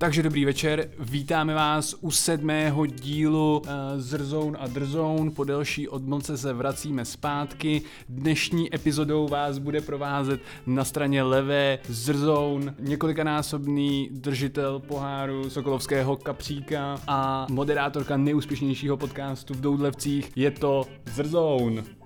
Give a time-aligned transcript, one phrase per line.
[0.00, 5.30] Takže dobrý večer, vítáme vás u sedmého dílu uh, Zrzoun a Drzoun.
[5.30, 7.82] Po delší odmlce se vracíme zpátky.
[8.08, 17.46] Dnešní epizodou vás bude provázet na straně levé Zrzoun, několikanásobný držitel poháru Sokolovského kapříka a
[17.50, 20.32] moderátorka nejúspěšnějšího podcastu v Doudlevcích.
[20.36, 21.99] Je to Zrzoun.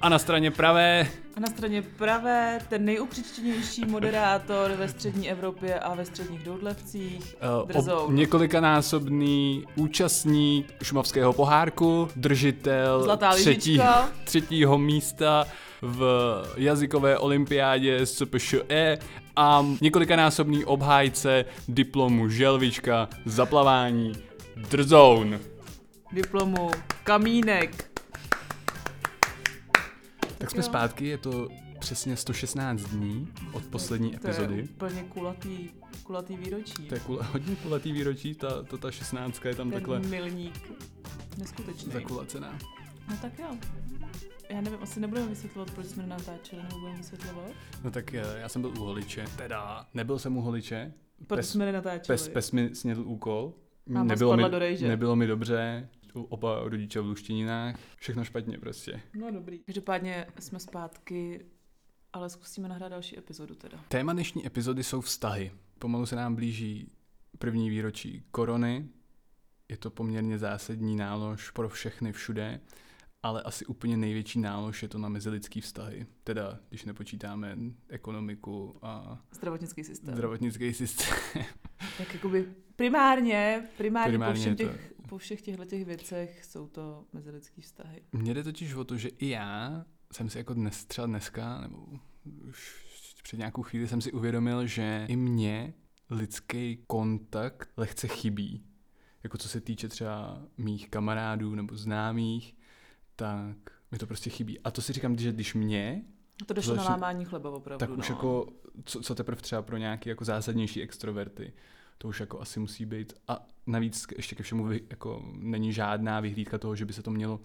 [0.00, 5.94] A na straně pravé A na straně pravé ten nejupříčtěnější moderátor ve střední Evropě a
[5.94, 7.36] ve středních Doudlevcích.
[7.78, 13.80] Uh, několikanásobný účastník šumavského pohárku, držitel Zlatá třetí,
[14.24, 15.46] třetího místa
[15.82, 16.04] v
[16.56, 18.98] jazykové olympiádě SPŠE
[19.36, 24.12] a několikanásobný obhájce diplomu želvička zaplavání
[24.56, 25.40] Drzoun.
[26.12, 26.70] Diplomu
[27.04, 27.95] Kamínek.
[30.38, 30.62] Tak jsme Jo.
[30.62, 31.48] zpátky, je to
[31.78, 34.62] přesně 116 dní od poslední To je epizody.
[34.62, 35.70] úplně kulatý,
[36.02, 36.72] kulatý výročí.
[36.88, 40.72] To je kul- hodně kulatý výročí, ta, to ta 16 je tam ten takhle milník.
[41.38, 41.92] Neskutečný.
[41.92, 42.58] zakulacená.
[43.10, 43.56] No tak jo.
[44.50, 47.50] Já nevím, asi nebudeme vysvětlovat, proč jsme natáčeli, nebo budeme vysvětlovat?
[47.84, 50.92] No tak eh, já jsem byl u holiče, teda nebyl jsem u holiče,
[51.26, 52.18] Proč pes, jsme nenatáčeli?
[52.18, 53.52] pes, pes mi snědl úkol,
[53.86, 54.88] Máma nebylo mi, do rejže.
[54.88, 55.88] nebylo mi dobře,
[56.24, 59.00] oba rodiče v luštěninách, všechno špatně prostě.
[59.14, 59.58] No dobrý.
[59.58, 61.46] Každopádně jsme zpátky,
[62.12, 63.78] ale zkusíme nahrát další epizodu teda.
[63.88, 65.52] Téma dnešní epizody jsou vztahy.
[65.78, 66.90] Pomalu se nám blíží
[67.38, 68.88] první výročí korony,
[69.68, 72.60] je to poměrně zásadní nálož pro všechny všude,
[73.22, 76.06] ale asi úplně největší nálož je to na mezilidský vztahy.
[76.24, 77.56] Teda, když nepočítáme
[77.88, 80.14] ekonomiku a Zdravotnický systém.
[80.14, 81.16] zdravotnický systém.
[81.98, 86.44] Tak jakoby primárně, primárně, Primárně po, všem je to- těch, po všech těchto těch věcech
[86.44, 88.02] jsou to mezilidský vztahy.
[88.12, 91.86] Mně jde totiž o to, že i já jsem si jako dnes, třeba dneska, nebo
[92.48, 92.86] už
[93.22, 95.74] před nějakou chvíli jsem si uvědomil, že i mně
[96.10, 98.64] lidský kontakt lehce chybí.
[99.22, 102.56] Jako co se týče třeba mých kamarádů nebo známých,
[103.16, 103.56] tak
[103.90, 104.60] mi to prostě chybí.
[104.60, 106.04] A to si říkám, že když mě,
[106.46, 107.86] To došlo Začne- na lámání chleba opravdu.
[107.86, 108.14] tak už no.
[108.14, 108.46] jako,
[108.84, 111.52] co, co teprve třeba pro nějaký jako zásadnější extroverty,
[111.98, 113.12] to už jako asi musí být.
[113.28, 117.40] A navíc ještě ke všemu jako není žádná vyhlídka toho, že by se to mělo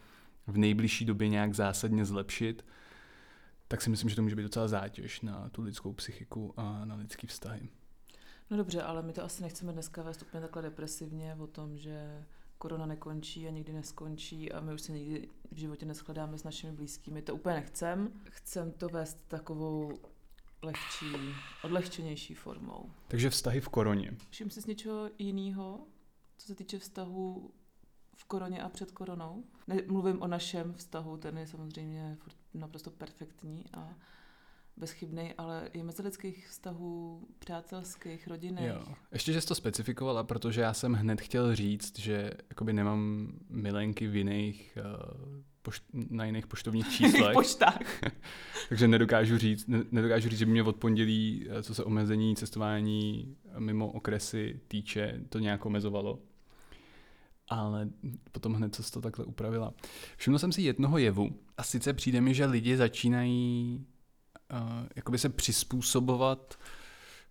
[0.48, 2.66] v nejbližší době nějak zásadně zlepšit,
[3.68, 6.96] tak si myslím, že to může být docela zátěž na tu lidskou psychiku a na
[6.96, 7.70] lidský vztahy.
[8.50, 12.26] No dobře, ale my to asi nechceme dneska vést úplně takhle depresivně o tom, že
[12.58, 16.74] korona nekončí a nikdy neskončí a my už se nikdy v životě neskladáme s našimi
[16.74, 17.22] blízkými.
[17.22, 18.12] To úplně nechcem.
[18.30, 20.00] Chcem to vést takovou
[20.62, 22.92] lehčí, odlehčenější formou.
[23.08, 24.18] Takže vztahy v koroně.
[24.30, 25.80] Všim si z něčeho jiného,
[26.38, 27.52] co se týče vztahu
[28.16, 29.44] v koroně a před koronou.
[29.88, 32.18] Mluvím o našem vztahu, ten je samozřejmě
[32.54, 33.96] naprosto perfektní a
[34.78, 38.66] bezchybný, ale i mezilidských vztahů, přátelských, rodinných.
[38.66, 38.96] Jo.
[39.12, 44.08] Ještě, že jsi to specifikovala, protože já jsem hned chtěl říct, že jakoby nemám milenky
[44.08, 47.34] v jiných, uh, pošt, na jiných poštovních číslech.
[47.34, 48.02] poštách.
[48.70, 52.36] Takže nedokážu říct, ne- nedokážu říct, že by mě od pondělí, eh, co se omezení
[52.36, 56.20] cestování mimo okresy týče, to nějak omezovalo.
[57.48, 57.90] Ale
[58.32, 59.74] potom hned, co to takhle upravila.
[60.18, 63.86] Všiml jsem si jednoho jevu a sice přijde mi, že lidi začínají
[64.54, 64.60] uh,
[64.96, 66.58] jakoby se přizpůsobovat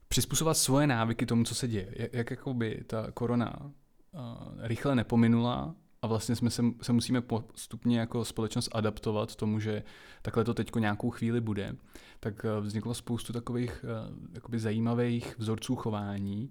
[0.08, 1.94] přizpůsobovat svoje návyky tomu, co se děje.
[1.96, 4.20] Jak, jak jakoby ta korona uh,
[4.58, 9.82] rychle nepominula a vlastně jsme se, se musíme postupně jako společnost adaptovat tomu, že
[10.22, 11.76] takhle to teďko nějakou chvíli bude,
[12.20, 16.50] tak eh, vzniklo spoustu takových eh, jakoby zajímavých vzorců chování,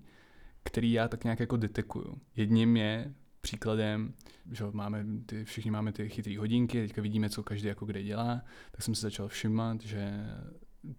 [0.63, 2.17] který já tak nějak jako detekuju.
[2.35, 4.13] Jedním je příkladem,
[4.51, 8.41] že máme ty, všichni máme ty chytré hodinky, teďka vidíme, co každý jako kde dělá,
[8.71, 10.25] tak jsem se začal všimat, že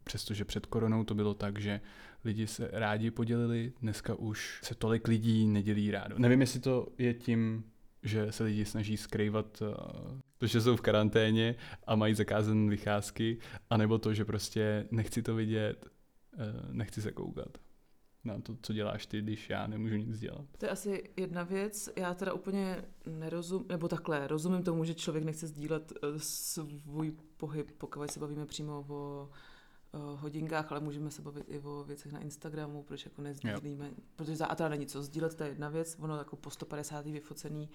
[0.04, 1.80] přestože před koronou to bylo tak, že
[2.24, 6.18] lidi se rádi podělili, dneska už se tolik lidí nedělí rádo.
[6.18, 7.64] Nevím, jestli to je tím,
[8.02, 9.68] že se lidi snaží skrývat uh,
[10.38, 11.54] to, že jsou v karanténě
[11.86, 13.38] a mají zakázané vycházky,
[13.70, 15.86] anebo to, že prostě nechci to vidět,
[16.38, 17.58] uh, nechci se koukat
[18.24, 20.44] na to, co děláš ty, když já nemůžu nic dělat.
[20.58, 21.90] To je asi jedna věc.
[21.96, 27.70] Já teda úplně nerozumím, nebo takhle, rozumím tomu, že člověk nechce sdílet eh, svůj pohyb,
[27.78, 29.36] pokud se bavíme přímo o eh,
[29.98, 34.46] hodinkách, ale můžeme se bavit i o věcech na Instagramu, proč jako nezdílíme, protože za
[34.46, 37.06] a teda není co sdílet, to je jedna věc, ono jako po 150.
[37.06, 37.68] vyfocený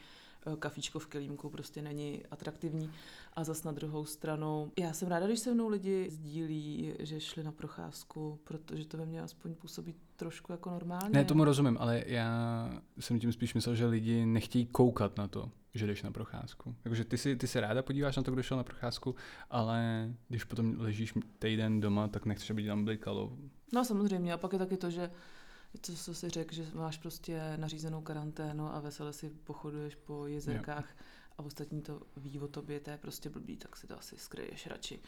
[0.45, 2.91] eh, kafíčko v kelímku prostě není atraktivní.
[3.33, 7.43] A zas na druhou stranu, já jsem ráda, když se mnou lidi sdílí, že šli
[7.43, 11.09] na procházku, protože to ve mně aspoň působí trošku jako normálně.
[11.09, 12.69] Ne, tomu rozumím, ale já
[12.99, 16.75] jsem tím spíš myslel, že lidi nechtějí koukat na to, že jdeš na procházku.
[16.85, 19.15] Jakože ty si, ty se ráda podíváš na to, kdo šel na procházku,
[19.49, 23.37] ale když potom ležíš týden doma, tak nechceš, aby ti tam blikalo.
[23.73, 25.11] No samozřejmě, a pak je taky to, že
[25.81, 30.85] to, co si řekl, že máš prostě nařízenou karanténu a vesele si pochoduješ po jezerkách
[30.89, 31.05] jo.
[31.37, 34.67] a ostatní to ví o tobě, to je prostě blbý, tak si to asi skryješ
[34.67, 34.99] radši.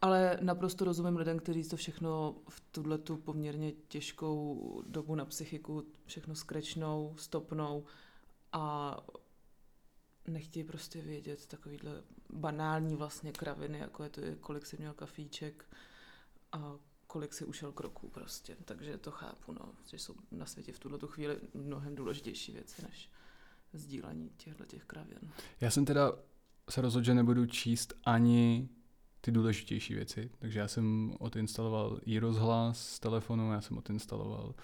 [0.00, 5.84] Ale naprosto rozumím lidem, kteří to všechno v tuhle tu poměrně těžkou dobu na psychiku
[6.06, 7.84] všechno skrečnou, stopnou
[8.52, 8.96] a
[10.26, 15.64] nechtějí prostě vědět takovýhle banální vlastně kraviny, jako je to, kolik si měl kafíček
[16.52, 16.72] a
[17.06, 18.56] kolik si ušel kroků prostě.
[18.64, 22.82] Takže to chápu, no, že jsou na světě v tuhle tu chvíli mnohem důležitější věci
[22.82, 23.10] než
[23.72, 25.32] sdílení těchto těch kravin.
[25.60, 26.12] Já jsem teda
[26.70, 28.68] se rozhodl, že nebudu číst ani
[29.20, 34.54] ty důležitější věci, takže já jsem odinstaloval i rozhlas z telefonu, já jsem odinstaloval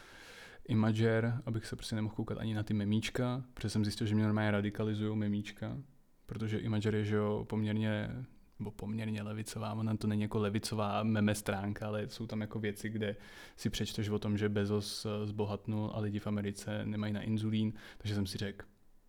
[0.71, 4.25] Imager, abych se prostě nemohl koukat ani na ty memíčka, protože jsem zjistil, že mě
[4.25, 5.79] normálně radikalizují memíčka,
[6.27, 8.11] protože Imager je že jo, poměrně
[8.59, 12.89] nebo poměrně levicová, ona to není jako levicová meme stránka, ale jsou tam jako věci,
[12.89, 13.17] kde
[13.57, 17.73] si přečteš o tom, že Bezos eh, zbohatnul a lidi v Americe nemají na inzulín,
[17.99, 18.67] takže jsem si řekl,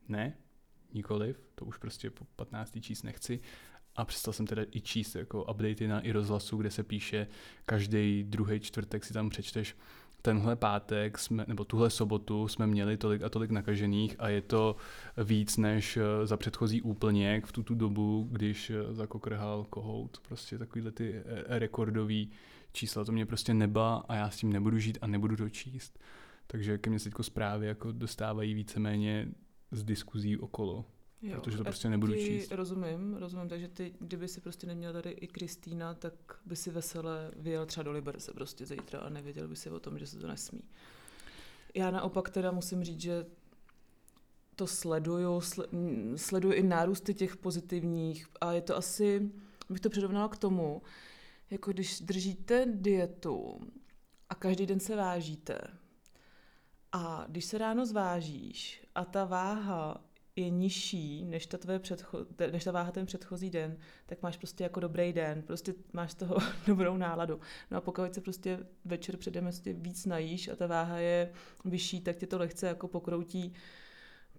[0.07, 0.37] ne,
[0.93, 2.77] nikoliv, to už prostě po 15.
[2.81, 3.39] číst nechci.
[3.95, 7.27] A přestal jsem teda i číst jako updaty na i rozhlasu, kde se píše
[7.65, 9.75] každý druhý čtvrtek si tam přečteš
[10.21, 14.75] tenhle pátek jsme, nebo tuhle sobotu jsme měli tolik a tolik nakažených a je to
[15.23, 20.19] víc než eh, za předchozí úplněk v tuto dobu, když eh, zakokrhal kohout.
[20.27, 22.31] Prostě takovýhle ty eh, rekordový
[22.73, 25.99] čísla, to mě prostě neba a já s tím nebudu žít a nebudu to číst.
[26.47, 29.27] Takže ke mně se zprávy jako dostávají víceméně
[29.71, 30.85] z diskuzí okolo.
[31.21, 32.51] Jo, protože to prostě nebudu číst.
[32.51, 36.13] Rozumím, rozumím, takže ty, kdyby si prostě neměl tady i Kristýna, tak
[36.45, 39.99] by si vesele vyjel třeba do Liberce prostě zítra a nevěděl by si o tom,
[39.99, 40.61] že se to nesmí.
[41.73, 43.25] Já naopak teda musím říct, že
[44.55, 45.41] to sleduju,
[46.15, 49.31] sleduju i nárůsty těch pozitivních a je to asi,
[49.69, 50.81] bych to přirovnala k tomu,
[51.49, 53.59] jako když držíte dietu
[54.29, 55.57] a každý den se vážíte
[56.91, 62.63] a když se ráno zvážíš a ta váha je nižší než ta, tvoje předcho- než
[62.63, 66.37] ta váha ten předchozí den, tak máš prostě jako dobrý den, prostě máš z toho
[66.67, 67.39] dobrou náladu.
[67.71, 71.31] No a pokud se prostě večer předem prostě víc najíš a ta váha je
[71.65, 73.53] vyšší, tak tě to lehce jako pokroutí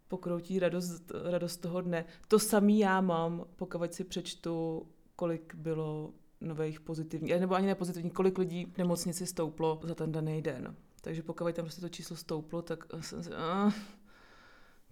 [0.08, 2.04] pokroutí radost, radost toho dne.
[2.28, 4.86] To samý já mám, pokud si přečtu,
[5.16, 10.12] kolik bylo nových pozitivních, nebo ani ne pozitivních, kolik lidí v nemocnici stouplo za ten
[10.12, 10.76] daný den.
[11.00, 13.72] Takže pokud tam prostě to číslo stouplo, tak jsem si, uh,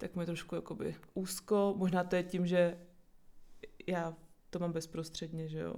[0.01, 1.75] tak mi trošku jakoby úzko.
[1.77, 2.79] Možná to je tím, že
[3.87, 4.17] já
[4.51, 5.75] to mám bezprostředně, že jo,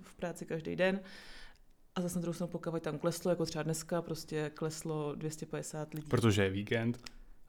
[0.00, 1.00] v práci každý den.
[1.94, 6.08] A zase na druhou stranu, pokud tam kleslo, jako třeba dneska, prostě kleslo 250 lidí.
[6.08, 6.98] Protože je víkend.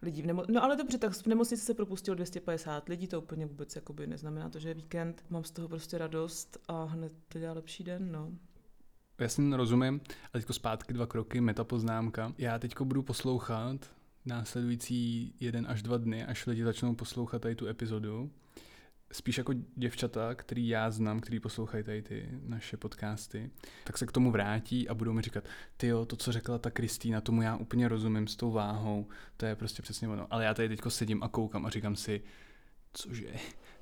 [0.01, 3.45] Lidí v nemo- no ale dobře, tak v nemocnici se propustilo 250 lidí, to úplně
[3.45, 5.25] vůbec jakoby neznamená to, že je víkend.
[5.29, 8.31] Mám z toho prostě radost a hned to dělá lepší den, no.
[9.19, 10.01] Já si rozumím.
[10.25, 12.33] A teďko zpátky dva kroky, metapoznámka.
[12.37, 13.89] Já teďko budu poslouchat
[14.25, 18.31] následující jeden až dva dny, až lidi začnou poslouchat tady tu epizodu,
[19.13, 23.51] spíš jako děvčata, který já znám, který poslouchají tady ty naše podcasty,
[23.83, 25.43] tak se k tomu vrátí a budou mi říkat,
[25.77, 29.45] ty jo, to, co řekla ta Kristýna, tomu já úplně rozumím s tou váhou, to
[29.45, 30.27] je prostě přesně ono.
[30.29, 32.21] Ale já tady teďko sedím a koukám a říkám si,
[32.93, 33.33] cože,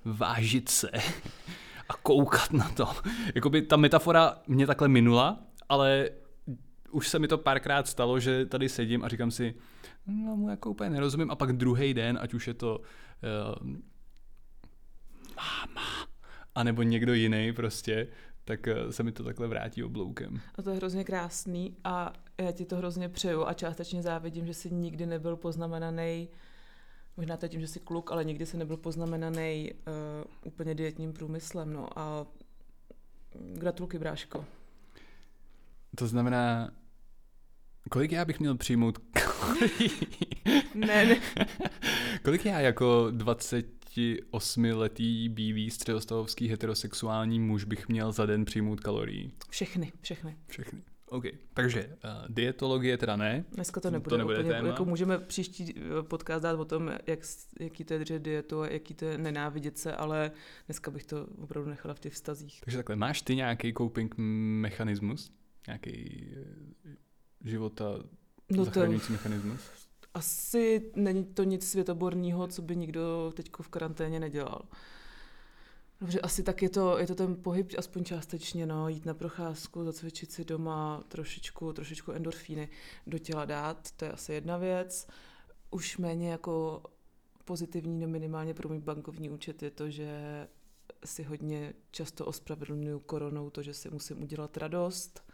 [0.06, 0.92] vážit se
[1.89, 2.88] a koukat na to.
[3.36, 6.10] Jakoby ta metafora mě takhle minula, ale
[6.92, 9.56] už se mi to párkrát stalo, že tady sedím a říkám si,
[10.08, 13.70] no mu jako úplně nerozumím a pak druhý den, ať už je to uh,
[15.36, 16.08] máma,
[16.56, 18.08] anebo někdo jiný prostě,
[18.46, 20.42] tak uh, se mi to takhle vrátí obloukem.
[20.56, 24.54] A to je hrozně krásný a já ti to hrozně přeju a částečně závidím, že
[24.54, 26.30] jsi nikdy nebyl poznamenaný
[27.18, 29.94] Možná to tím, že jsi kluk, ale nikdy se nebyl poznamenaný uh,
[30.44, 31.74] úplně dietním průmyslem.
[31.74, 32.26] No a
[33.34, 34.46] gratulky, bráško.
[35.96, 36.72] To znamená,
[37.92, 39.00] kolik já bych měl přijmout
[40.76, 41.22] ne, ne.
[42.24, 49.34] Kolik já jako 28-letý bílý středostavovský heterosexuální muž bych měl za den přijmout kalorií?
[49.50, 50.38] Všechny, všechny.
[50.48, 50.82] Všechny.
[51.06, 51.90] OK, takže uh,
[52.30, 53.46] dietologie teda ne.
[53.52, 54.68] Dneska to nebude, to nebude úplně, téma.
[54.68, 57.20] Jako můžeme příští eh, podcast dát o tom, jak,
[57.60, 60.32] jaký to je držet dietu a jaký to je nenávidět se, ale
[60.66, 62.62] dneska bych to opravdu nechala v těch vztazích.
[62.66, 65.32] Takže takhle, máš ty nějaký coping mechanismus?
[65.68, 66.46] Nějaký eh,
[67.44, 67.86] života
[68.50, 69.62] no zachraňující to, mechanismus?
[70.14, 74.62] Asi není to nic světoborného, co by nikdo teď v karanténě nedělal.
[76.02, 79.84] Dobře, asi tak je to, je to ten pohyb aspoň částečně, no, jít na procházku,
[79.86, 82.70] zacvičit si doma, trošičku, trošičku endorfíny
[83.08, 85.08] do těla dát, to je asi jedna věc.
[85.72, 86.84] Už méně jako
[87.46, 90.48] pozitivní, no minimálně pro můj bankovní účet je to, že
[91.06, 95.31] si hodně často ospravedlňuju koronou to, že si musím udělat radost,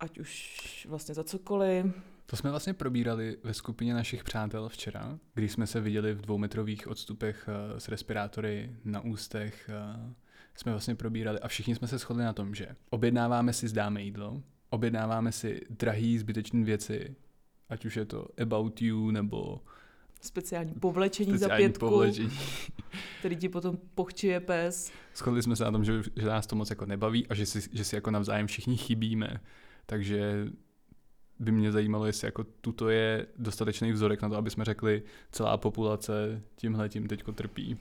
[0.00, 1.86] ať už vlastně za cokoliv.
[2.26, 6.88] To jsme vlastně probírali ve skupině našich přátel včera, když jsme se viděli v dvoumetrových
[6.88, 9.70] odstupech eh, s respirátory na ústech.
[9.72, 10.14] eh,
[10.54, 14.42] Jsme vlastně probírali a všichni jsme se shodli na tom, že objednáváme si zdáme jídlo,
[14.70, 17.16] objednáváme si drahý zbytečné věci,
[17.68, 19.60] ať už je to About You nebo
[20.20, 22.30] Speciální povlečení za speciální pětku, povlečení.
[23.18, 24.92] který ti potom pochčije pes.
[25.14, 27.60] Shodli jsme se na tom, že, že nás to moc jako nebaví a že si,
[27.72, 29.40] že si jako navzájem všichni chybíme.
[29.86, 30.46] Takže
[31.38, 35.02] by mě zajímalo, jestli jako tuto je dostatečný vzorek na to, aby jsme řekli,
[35.32, 37.76] celá populace tímhle tím teďko trpí.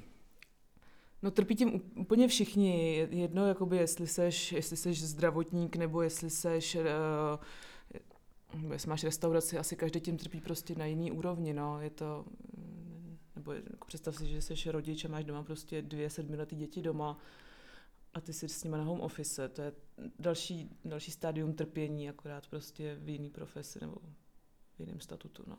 [1.21, 2.95] No trpí tím úplně všichni.
[2.97, 9.57] Je- Jedno, jakoby, jestli seš, jestli seš zdravotník, nebo jestli seš, uh, jestli máš restauraci,
[9.57, 11.81] asi každý tím trpí prostě na jiný úrovni, no.
[11.81, 12.25] Je to,
[13.35, 17.17] nebo jako představ si, že seš rodič a máš doma prostě dvě sedmiletý děti doma
[18.15, 19.49] a ty jsi s nimi na home office.
[19.49, 19.71] To je
[20.19, 23.95] další, další stádium trpění, akorát prostě v jiný profesi nebo
[24.75, 25.57] v jiném statutu, no.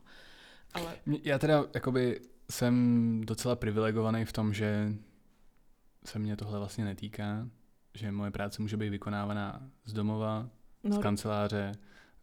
[0.75, 2.20] Ale Já teda jakoby
[2.50, 4.94] jsem docela privilegovaný v tom, že
[6.04, 7.48] se mě tohle vlastně netýká,
[7.94, 10.50] že moje práce může být vykonávaná z domova,
[10.84, 11.72] z no, kanceláře,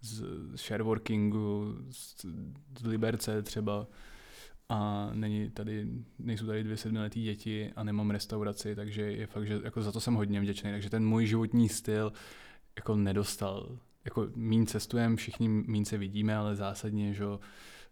[0.01, 0.23] z
[0.57, 2.25] shareworkingu, z,
[2.79, 3.87] z Liberce třeba
[4.73, 5.87] a není tady,
[6.19, 9.99] nejsou tady dvě sedmiletý děti a nemám restauraci, takže je fakt, že jako za to
[9.99, 12.13] jsem hodně vděčný, takže ten můj životní styl
[12.75, 17.23] jako nedostal, jako mín cestujem, všichni mín se vidíme, ale zásadně, že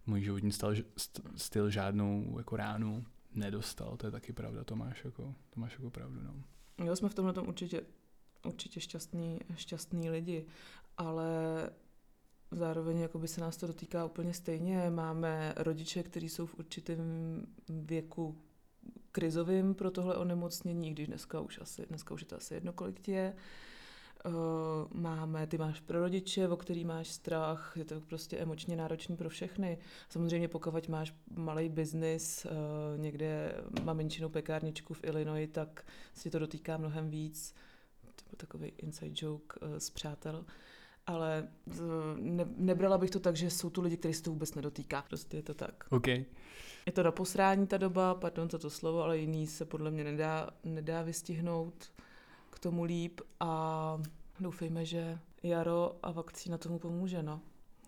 [0.06, 5.04] můj životní styl, st- styl žádnou jako ránu nedostal, to je taky pravda, to máš
[5.04, 6.34] jako, to máš jako pravdu, no.
[6.84, 7.82] Jo, jsme v tomhle tom určitě,
[8.46, 10.46] určitě šťastný, šťastný lidi,
[10.98, 11.26] ale
[12.52, 14.90] zároveň jakoby se nás to dotýká úplně stejně.
[14.90, 17.00] Máme rodiče, kteří jsou v určitém
[17.68, 18.36] věku
[19.12, 23.00] krizovým pro tohle onemocnění, když dneska už, asi, dneska už je to asi jedno, kolik
[23.00, 23.34] ti je.
[24.26, 24.32] Uh,
[25.00, 29.28] máme, ty máš pro rodiče, o který máš strach, je to prostě emočně náročný pro
[29.28, 29.78] všechny.
[30.08, 35.84] Samozřejmě pokud máš malý biznis, uh, někde maminčinou pekárničku v Illinois, tak
[36.22, 37.54] tě to dotýká mnohem víc.
[38.00, 40.44] To byl takový inside joke uh, z přátel.
[41.06, 41.74] Ale uh,
[42.16, 45.02] ne, nebrala bych to tak, že jsou tu lidi, kteří se to vůbec nedotýká.
[45.02, 45.84] Prostě je to tak.
[45.90, 46.06] OK.
[46.86, 50.04] Je to na posrání ta doba, pardon za to slovo, ale jiný se podle mě
[50.04, 51.92] nedá, nedá vystihnout
[52.50, 54.02] k tomu líp a
[54.40, 57.40] doufejme, že jaro a vakcína tomu pomůže, no.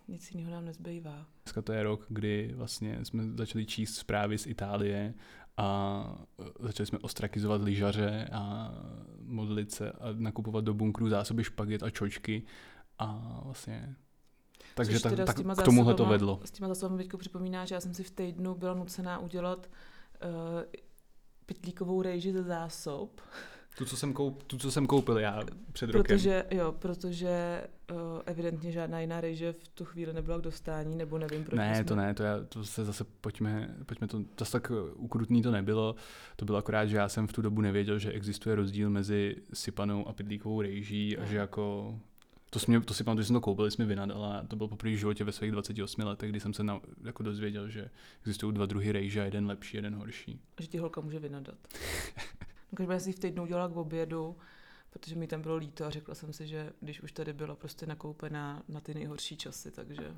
[0.09, 1.27] Nic jiného nám nezbývá.
[1.45, 5.15] Dneska to je rok, kdy vlastně jsme začali číst zprávy z Itálie
[5.57, 8.75] a e, začali jsme ostrakizovat lyžaře a
[9.23, 12.43] modlit se a nakupovat do bunkru zásoby špaget a čočky
[12.99, 13.95] a vlastně
[14.75, 16.41] takže tak, tak k tomuhle to zásobama- vedlo.
[16.45, 19.67] S těma zásobami teďko připomíná, že já jsem si v týdnu byla nucená udělat
[20.25, 20.31] uh,
[21.47, 23.21] pytlíkovou rejži ze zásob,
[23.79, 26.03] Tu, co jsem, koup, tu, co jsem koupil já před rokem.
[26.03, 27.97] protože, jo, protože uh,
[28.27, 31.85] evidentně žádná jiná rejže v tu chvíli nebyla k dostání, nebo nevím, proč Ne, jsme...
[31.85, 35.95] to ne, to, já, to se zase pojďme, pojďme to, zase tak ukrutný to nebylo,
[36.37, 40.09] to bylo akorát, že já jsem v tu dobu nevěděl, že existuje rozdíl mezi sypanou
[40.09, 41.95] a pydlíkovou rejží a že jako,
[42.55, 44.95] to, jsme, to si pamatuju, že jsem to koupil, jsme vynadala, a to bylo poprvé
[44.95, 48.67] v životě ve svých 28 letech, kdy jsem se na, jako dozvěděl, že existují dva
[48.67, 50.41] druhy rejže, a jeden lepší, jeden horší.
[50.61, 51.59] že ti holka může vynadat.
[52.73, 54.37] no, každopádně jsem si v týdnu udělala k obědu,
[54.91, 57.87] protože mi tam bylo líto a řekla jsem si, že když už tady byla prostě
[57.87, 60.15] nakoupená na ty nejhorší časy, takže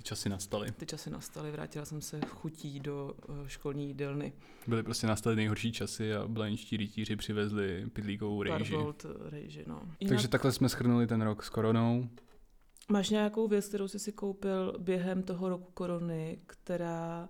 [0.00, 0.72] Ty časy nastaly.
[0.72, 4.32] ty časy nastaly, vrátila jsem se chutí do uh, školní jídelny.
[4.66, 8.72] Byly prostě nastaly nejhorší časy a blančtí rytíři přivezli pydlíkovou rejži.
[8.74, 9.80] Parbold rejži, no.
[10.00, 12.08] Jinak, Takže takhle jsme schrnuli ten rok s koronou.
[12.92, 17.28] máš nějakou věc, kterou jsi si koupil během toho roku korony, která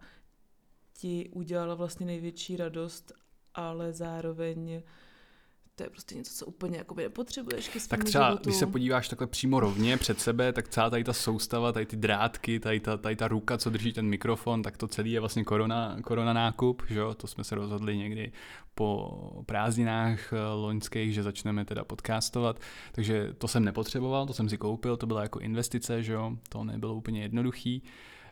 [0.93, 3.13] ti udělala vlastně největší radost,
[3.55, 4.83] ale zároveň
[5.81, 8.43] to je prostě něco, co úplně jakoby nepotřebuješ ke Tak třeba, životu.
[8.45, 11.97] když se podíváš takhle přímo rovně před sebe, tak celá tady ta soustava, tady ty
[11.97, 15.45] drátky, tady ta, tady ta ruka, co drží ten mikrofon, tak to celý je vlastně
[15.45, 17.15] korona, korona nákup, že jo?
[17.15, 18.33] To jsme se rozhodli někdy
[18.75, 22.61] po prázdninách eh, loňských, že začneme teda podcastovat,
[22.93, 26.37] takže to jsem nepotřeboval, to jsem si koupil, to byla jako investice, že jo?
[26.49, 27.83] To nebylo úplně jednoduchý.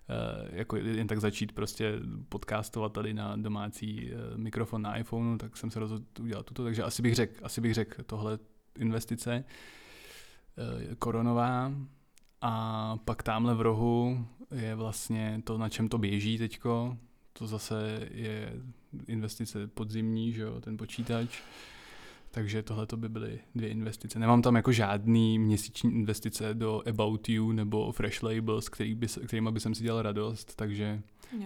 [0.08, 1.94] Eh, jako jen tak začít prostě
[2.28, 6.82] podcastovat tady na domácí eh, mikrofon na iPhoneu, tak jsem se rozhodl udělat tuto, takže
[6.82, 8.38] asi bych řekl, asi bych řekl tohle
[8.78, 9.44] investice.
[10.58, 11.72] Eh, koronová.
[12.40, 16.96] A pak tamhle v rohu je vlastně to, na čem to běží teďko,
[17.32, 18.52] to zase je
[19.06, 21.40] investice podzimní, že jo, ten počítač.
[22.30, 24.18] Takže tohle to by byly dvě investice.
[24.18, 29.50] Nemám tam jako žádný měsíční investice do About You nebo Fresh Labels, který by, kterýma
[29.50, 31.02] by jsem si dělal radost, takže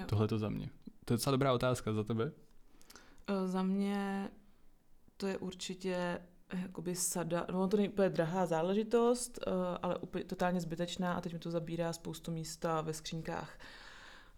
[0.07, 0.71] tohle to za mě.
[1.05, 2.25] To je docela dobrá otázka za tebe.
[2.25, 4.29] Uh, za mě
[5.17, 5.95] to je určitě
[6.51, 11.21] eh, jakoby sada, no to není úplně drahá záležitost, uh, ale úplně totálně zbytečná a
[11.21, 13.59] teď mi to zabírá spoustu místa ve skřínkách.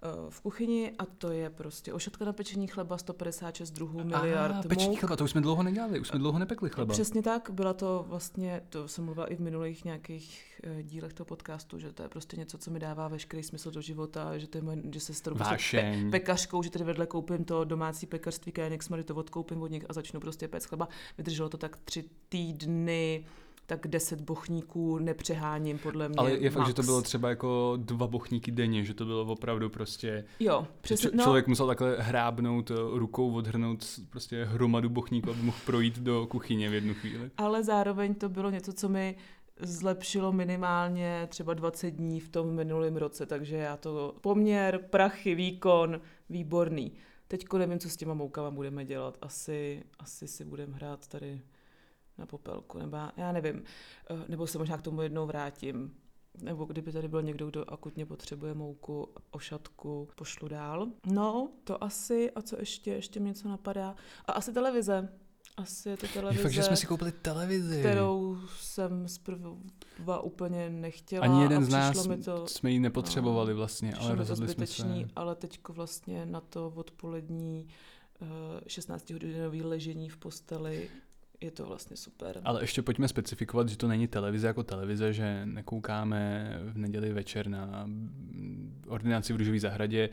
[0.05, 4.55] Eh, v kuchyni a to je prostě ošatka na pečení chleba 156 druhů miliard.
[4.55, 6.93] A, pečení chleba, to už jsme dlouho nedělali, už jsme dlouho nepekli chleba.
[6.93, 11.25] Přesně tak, byla to vlastně, to jsem mluvila i v minulých nějakých uh, dílech toho
[11.25, 14.59] podcastu, že to je prostě něco, co mi dává veškerý smysl do života, že to
[14.59, 18.53] je moje, že se starou prostě pe- pekařkou, že tady vedle koupím to domácí pekařství
[18.53, 20.89] Koenigsmark, to odkoupím od nich a začnu prostě péct chleba.
[21.19, 23.25] Vydrželo to tak tři týdny,
[23.67, 26.17] tak deset bochníků nepřeháním podle mě.
[26.19, 26.55] Ale je max.
[26.55, 30.25] fakt, že to bylo třeba jako dva bochníky denně, že to bylo opravdu prostě...
[30.41, 31.11] Jo, přesně.
[31.11, 31.25] Č- no.
[31.25, 36.71] člověk musel takhle hrábnout eh, rukou, odhrnout prostě hromadu bochníků, aby mohl projít do kuchyně
[36.71, 37.31] v jednu chvíli.
[37.37, 39.17] Ale zároveň to bylo něco, co mi
[39.61, 46.01] zlepšilo minimálně třeba 20 dní v tom minulém roce, takže já to poměr, prachy, výkon,
[46.31, 46.93] výborný.
[47.29, 49.19] Teďko nevím, co s těma moukama budeme dělat.
[49.23, 51.41] Asi, asi si budeme hrát tady
[52.19, 53.63] na popelku, nebo já nevím,
[54.11, 55.95] eh, nebo se možná k tomu jednou vrátím.
[56.43, 60.87] Nebo kdyby tady byl někdo, kdo akutně potřebuje mouku, ošatku, pošlu dál.
[61.07, 63.95] No, to asi, a co ještě, ještě mi něco napadá.
[64.27, 65.09] A asi televize.
[65.57, 66.41] Asi je to televize.
[66.41, 67.81] Je fakt, že jsme si koupili televizi.
[67.81, 71.25] Kterou jsem zprva úplně nechtěla.
[71.25, 74.87] Ani jeden z nás mi to, jsme ji nepotřebovali no, vlastně, ale rozhodli jsme se.
[75.17, 77.69] ale teďko vlastně na to odpolední
[78.67, 80.91] 16 eh, hodinový ležení v posteli
[81.45, 82.41] je to vlastně super.
[82.45, 87.49] Ale ještě pojďme specifikovat, že to není televize jako televize, že nekoukáme v neděli večer
[87.49, 87.89] na
[88.87, 90.09] ordinaci v Růžové zahradě,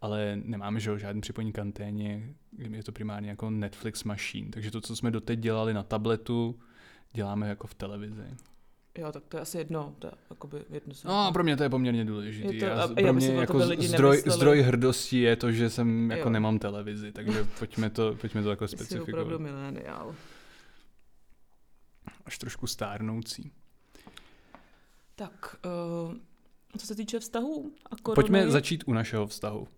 [0.00, 4.50] ale nemáme že, žádný připojení k anténě, je to primárně jako Netflix machine.
[4.50, 6.58] Takže to, co jsme doteď dělali na tabletu,
[7.12, 8.26] děláme jako v televizi.
[8.98, 9.94] Jo, tak to je asi jedno.
[9.98, 12.54] To je jakoby jedno no, pro mě to je poměrně důležité.
[12.54, 16.32] Je to, já, pro mě jako zdroj, zdroj hrdosti je to, že jsem jako jo.
[16.32, 19.06] nemám televizi, takže pojďme to, pojďme to jako specifikovat.
[19.06, 20.14] Jsi opravdu mileniál
[22.26, 23.52] až trošku stárnoucí.
[25.14, 25.56] Tak,
[26.06, 26.14] uh,
[26.78, 28.14] co se týče vztahů a korony...
[28.14, 29.68] Pojďme začít u našeho vztahu.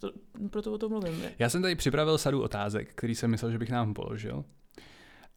[0.00, 0.12] To,
[0.50, 1.22] proto o tom mluvím.
[1.22, 1.34] Je.
[1.38, 4.44] Já jsem tady připravil sadu otázek, který jsem myslel, že bych nám položil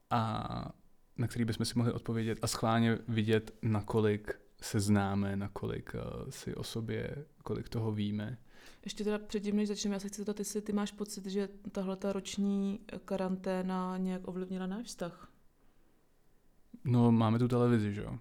[0.09, 0.71] a
[1.17, 6.55] na který bychom si mohli odpovědět a schválně vidět, nakolik se známe, nakolik uh, si
[6.55, 8.37] o sobě, kolik toho víme.
[8.83, 11.95] Ještě teda předtím, než začneme, já se chci zeptat, jestli ty máš pocit, že tahle
[11.95, 15.26] ta roční karanténa nějak ovlivnila náš vztah?
[16.85, 18.19] No, máme tu televizi, že jo?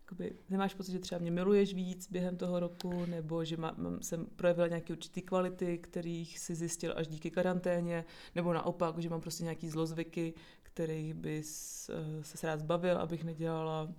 [0.00, 4.02] Jakoby, nemáš pocit, že třeba mě miluješ víc během toho roku, nebo že má, mám,
[4.02, 8.04] jsem projevila nějaké určité kvality, kterých si zjistil až díky karanténě,
[8.34, 13.94] nebo naopak, že mám prostě nějaký zlozvyky, kterých bys uh, se rád zbavil, abych nedělala.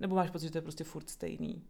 [0.00, 1.62] Nebo máš pocit, že to je prostě furt stejný?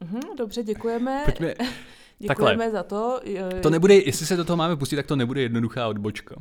[0.00, 1.22] Mhm, dobře, děkujeme.
[1.24, 1.54] Pojďme,
[2.18, 2.70] Děkujeme Takhle.
[2.70, 3.20] za to.
[3.62, 6.34] To nebude, jestli se do toho máme pustit, tak to nebude jednoduchá odbočka.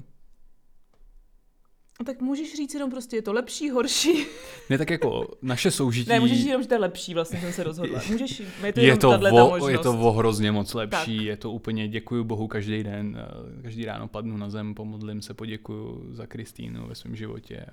[1.99, 4.25] No tak můžeš říct jenom prostě, je to lepší, horší.
[4.69, 6.09] Ne, tak jako naše soužití...
[6.09, 8.01] Ne, můžeš říct jenom, že to je lepší, vlastně jsem se rozhodla.
[8.11, 11.25] Můžeš, je to, je to, vo, je to vo hrozně moc lepší, tak.
[11.25, 15.33] je to úplně, děkuji Bohu každý den, eh, každý ráno padnu na zem, pomodlím se,
[15.33, 17.65] poděkuju za Kristýnu ve svém životě.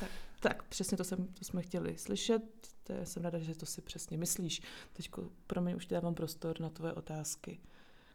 [0.00, 0.08] Tak,
[0.40, 2.42] tak, přesně to, jsem, to jsme chtěli slyšet
[2.84, 4.62] to je, jsem ráda, že to si přesně myslíš.
[4.92, 5.10] Teď
[5.46, 7.60] pro mě už dávám prostor na tvoje otázky.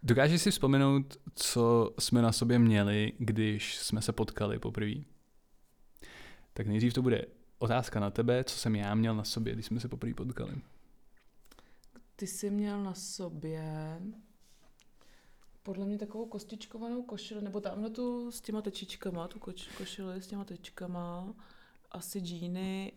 [0.03, 4.93] Dokážeš si vzpomenout, co jsme na sobě měli, když jsme se potkali poprvé?
[6.53, 7.25] Tak nejdřív to bude
[7.57, 10.55] otázka na tebe, co jsem já měl na sobě, když jsme se poprvé potkali.
[12.15, 13.99] Ty jsi měl na sobě
[15.63, 20.27] podle mě takovou kostičkovanou košili, nebo tamhle tu s těma tečičkama, tu koč, košili s
[20.27, 21.33] těma tečkama,
[21.91, 22.91] asi džíny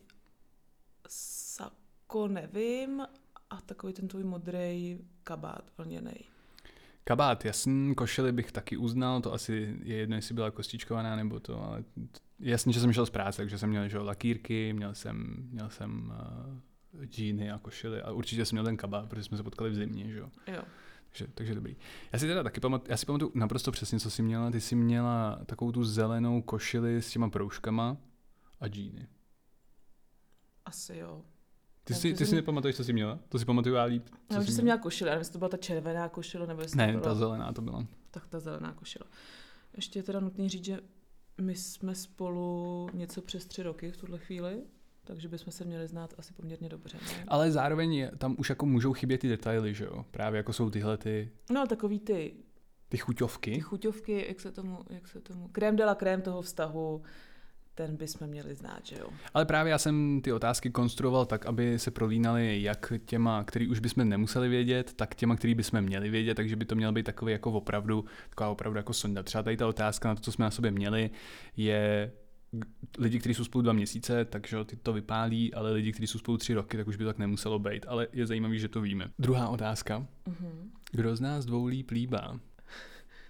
[1.09, 3.03] sako nevím
[3.51, 6.15] a takový ten tvůj modrý kabát vlněný.
[7.05, 11.63] Kabát, jasný, košili bych taky uznal, to asi je jedno, jestli byla kostičkovaná nebo to,
[11.63, 11.85] ale
[12.41, 16.13] jasně, že jsem šel z práce, takže jsem měl že, lakýrky, měl jsem, měl jsem
[16.95, 19.75] uh, džíny a košily a určitě jsem měl ten kabát, protože jsme se potkali v
[19.75, 20.29] zimě, že jo.
[21.13, 21.77] Takže, takže dobrý.
[22.13, 24.51] Já si teda taky pamatuju, já si pamatuju naprosto přesně, co jsi měla.
[24.51, 27.97] Ty jsi měla takovou tu zelenou košili s těma proužkama
[28.61, 29.07] a džíny.
[30.65, 31.23] Asi jo.
[31.85, 33.19] Ty, si, ty si nepamatuješ, co jsi měla?
[33.29, 34.07] To si pamatuju já líp.
[34.33, 36.87] Já že jsem měla košile, ale jestli to byla ta červená košile, nebo jestli Ne,
[36.87, 37.03] to byla...
[37.03, 37.87] ta zelená to byla.
[38.11, 39.05] Tak ta zelená košile.
[39.77, 40.81] Ještě je teda nutný říct, že
[41.41, 44.63] my jsme spolu něco přes tři roky v tuhle chvíli.
[45.05, 46.99] takže bychom se měli znát asi poměrně dobře.
[47.03, 47.25] Ne?
[47.29, 50.05] Ale zároveň je- tam už jako můžou chybět ty detaily, že jo?
[50.11, 52.35] Právě jako jsou tyhle ty, No, takový ty, ty
[52.89, 53.61] ty chuťovky.
[53.61, 57.03] chuťovky, jak se tomu, jak se tomu, krém de la krém toho vztahu,
[57.75, 59.09] ten bychom měli znát, že jo.
[59.35, 63.79] Ale právě já jsem ty otázky konstruoval tak, aby se prolínaly jak těma, který už
[63.79, 67.33] bychom nemuseli vědět, tak těma, který bychom měli vědět, takže by to měl být takový
[67.33, 69.23] jako opravdu, taková opravdu jako sonda.
[69.23, 71.11] Třeba tady ta otázka na to, co jsme na sobě měli,
[71.57, 72.13] je
[72.99, 76.39] lidi, kteří jsou spolu dva měsíce, takže ty to vypálí, ale lidi, kteří jsou spolu
[76.39, 77.87] tři roky, tak už by to tak nemuselo být.
[77.89, 79.11] Ale je zajímavý, že to víme.
[79.19, 80.07] Druhá otázka.
[80.27, 80.71] Mhm.
[80.91, 82.41] Kdo z nás dvou líp líbá?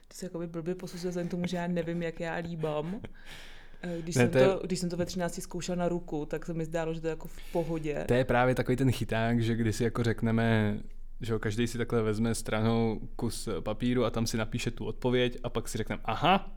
[0.08, 3.00] To se jakoby blbě posuzuje vzhledem tomu, že já nevím, jak já líbám.
[3.82, 6.46] Eh, Když, Ne, jsem to je- když jsem to ve 13 zkoušela na ruku, tak
[6.46, 8.04] se mi zdálo, že to je jako v pohodě.
[8.08, 10.78] To je právě takový ten chyták, že když si jako řekneme,
[11.20, 15.38] že jo, každý si takhle vezme stranou kus papíru a tam si napíše tu odpověď
[15.42, 16.56] a pak si řekneme, aha,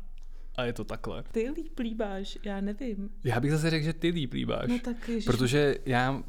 [0.57, 1.23] a je to takhle.
[1.31, 3.09] Ty líp líbáš, já nevím.
[3.23, 4.69] Já bych zase řekl, že ty líp líbáš.
[4.69, 5.25] No tak ježiš.
[5.25, 6.23] Protože já,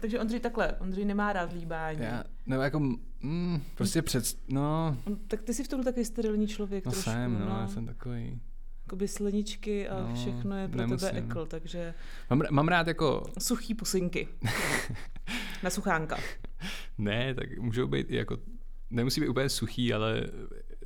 [0.00, 1.98] Takže Ondřej takhle, Ondřej nemá rád líbání.
[2.02, 2.80] já nebo jako,
[3.22, 4.96] mm, prostě před, no,
[5.28, 7.58] tak ty jsi v tom takový sterilní člověk no trošku, jsem, no, no.
[7.60, 8.40] já jsem takový.
[8.88, 11.08] Jakoby sliničky a No, všechno je pro nemusím.
[11.08, 11.94] tebe ekl, takže
[12.30, 14.28] Mám, mám rád jako, suchý pusinky.
[15.62, 16.16] na suchánka.
[16.98, 18.38] ne, tak můžou být i jako,
[18.90, 20.22] nemusí být úplně suchý, ale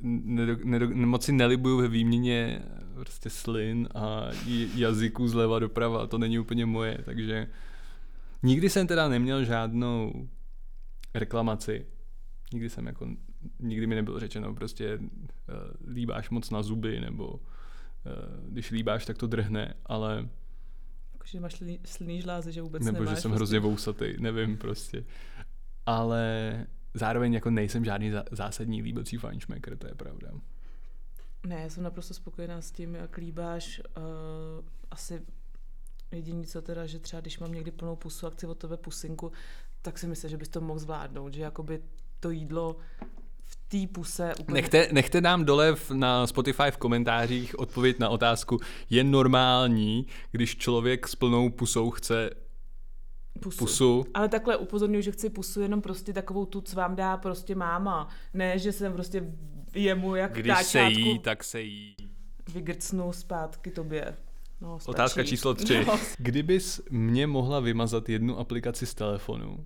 [0.01, 2.61] nedo, nedo, moc si nelibuju ve výměně
[2.95, 4.27] prostě slin a
[4.75, 7.47] jazyků zleva doprava, to není úplně moje, takže
[8.43, 10.29] nikdy jsem teda neměl žádnou
[11.13, 11.85] reklamaci.
[12.53, 13.07] Nikdy jsem jako,
[13.59, 17.39] nikdy mi nebylo řečeno prostě uh, líbáš moc na zuby, nebo
[18.47, 20.29] když líbáš, tak to drhne, ale
[21.13, 23.15] Jakože máš slný, slný žlázy, že vůbec nebo nemáš.
[23.15, 23.35] že jsem prostě.
[23.35, 25.05] hrozně vousatý, nevím prostě.
[25.85, 30.31] Ale zároveň jako nejsem žádný zá- zásadní líbací fajnšmekr, to je pravda.
[31.47, 33.81] Ne, já jsem naprosto spokojená s tím, jak líbáš.
[33.97, 34.03] Uh,
[34.91, 35.21] asi
[36.11, 39.31] jediný co teda, že třeba když mám někdy plnou pusu a chci od tebe pusinku,
[39.81, 41.83] tak si myslím, že bys to mohl zvládnout, že jakoby
[42.19, 42.77] to jídlo
[43.67, 44.53] té puse úplně...
[44.53, 50.57] Nechte, nechte nám dole v, na Spotify v komentářích odpověď na otázku, je normální, když
[50.57, 52.29] člověk s plnou pusou chce
[53.39, 53.57] pusu.
[53.57, 54.05] pusu?
[54.13, 58.07] Ale takhle upozorňuji, že chci pusu jenom prostě takovou tu, co vám dá prostě máma.
[58.33, 59.33] Ne, že jsem prostě
[59.73, 61.95] jemu jak Když se táčátku jí, tak se jí.
[62.53, 64.17] vygrcnu zpátky tobě.
[64.61, 64.91] No, stačí.
[64.91, 65.85] Otázka číslo tři.
[65.87, 65.99] No.
[66.17, 69.65] Kdybys mě mohla vymazat jednu aplikaci z telefonu,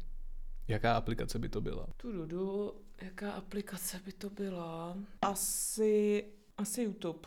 [0.67, 1.87] jaká aplikace by to byla?
[1.97, 2.71] Tududu,
[3.01, 4.97] jaká aplikace by to byla?
[5.21, 6.23] Asi,
[6.57, 7.19] asi YouTube.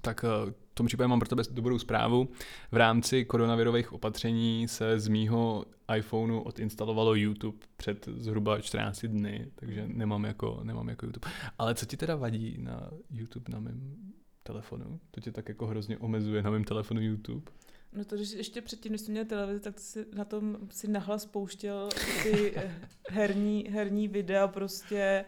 [0.00, 2.28] Tak eh, v tom případě mám pro tebe dobrou zprávu.
[2.72, 5.64] V rámci koronavirových opatření se z mýho
[5.96, 11.28] iPhoneu odinstalovalo YouTube před zhruba 14 dny, takže nemám jako, nemám jako YouTube.
[11.58, 13.96] Ale co ti teda vadí na YouTube na mém
[14.42, 15.00] telefonu?
[15.10, 17.50] To tě tak jako hrozně omezuje na mém telefonu YouTube?
[17.96, 21.26] No to, když ještě předtím, než jsi měl televizi, tak si na tom si nahlas
[21.26, 21.88] pouštěl
[22.22, 22.54] ty
[23.10, 25.24] herní, herní videa prostě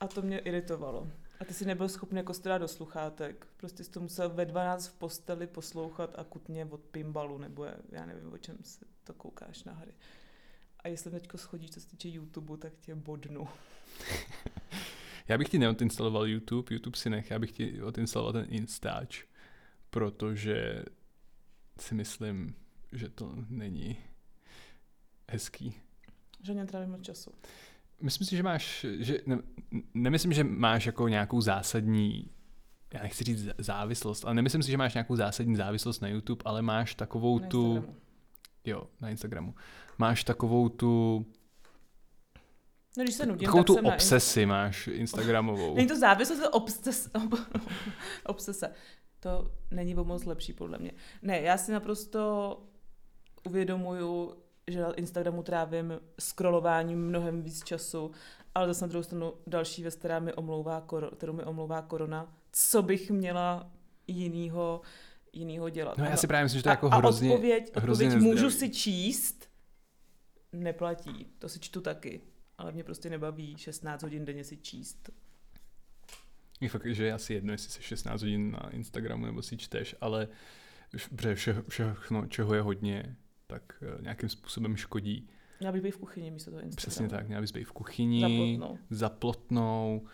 [0.00, 1.08] a to mě iritovalo.
[1.40, 3.46] A ty si nebyl schopný jako strát do sluchátek.
[3.56, 8.06] Prostě jsi to musel ve 12 v posteli poslouchat akutně od pimbalu, nebo já- já
[8.06, 9.92] nevím, o čem se to koukáš na hry.
[10.78, 13.48] A jestli teďko schodíš, co se týče YouTube, tak tě bodnu.
[15.28, 19.24] Já bych ti neodinstaloval YouTube, YouTube si nech, já bych ti odinstaloval ten Instač,
[19.90, 20.82] protože
[21.78, 22.54] si myslím,
[22.92, 23.96] že to není
[25.30, 25.74] hezký.
[26.42, 27.30] Že netrávím moc času.
[28.02, 29.38] Myslím si, že máš, že ne,
[29.94, 32.30] nemyslím, že máš jako nějakou zásadní,
[32.94, 36.62] já nechci říct závislost, ale nemyslím si, že máš nějakou zásadní závislost na YouTube, ale
[36.62, 38.00] máš takovou Na tu, Instagramu.
[38.64, 39.54] jo, na Instagramu,
[39.98, 41.26] máš takovou tu,
[42.98, 45.74] No, když se nudím, takovou tak tu jsem na obsesi máš Instagramovou.
[45.74, 47.34] Není to závislost, to obses, ob,
[48.24, 48.72] obsese.
[49.24, 50.92] To není o moc lepší, podle mě.
[51.22, 52.62] Ne, já si naprosto
[53.46, 54.34] uvědomuju,
[54.70, 58.10] že na Instagramu trávím scrollováním mnohem víc času,
[58.54, 62.36] ale zase na druhou stranu další věc, která mi omlouvá, koro, kterou mi omlouvá korona,
[62.52, 63.70] co bych měla
[64.06, 64.80] jinýho,
[65.32, 65.98] jinýho dělat.
[65.98, 68.22] No já si právě myslím, že to je jako a, hrozně, a odpověď, hrozně odpověď
[68.22, 68.72] můžu nezdravý.
[68.74, 69.48] si číst,
[70.52, 71.26] neplatí.
[71.38, 72.20] To si čtu taky.
[72.58, 75.10] Ale mě prostě nebaví 16 hodin denně si číst.
[76.64, 79.96] Je fakt, že je asi jedno, jestli jsi 16 hodin na Instagramu nebo si čteš,
[80.00, 80.28] ale
[80.94, 85.28] vš- protože vše, všechno, čeho je hodně, tak eh, nějakým způsobem škodí.
[85.60, 86.76] Měla bych být v kuchyni místo toho Instagramu.
[86.90, 88.78] Přesně tak, měla bys být v kuchyni, Zaplotnou.
[88.90, 90.06] za plotnou.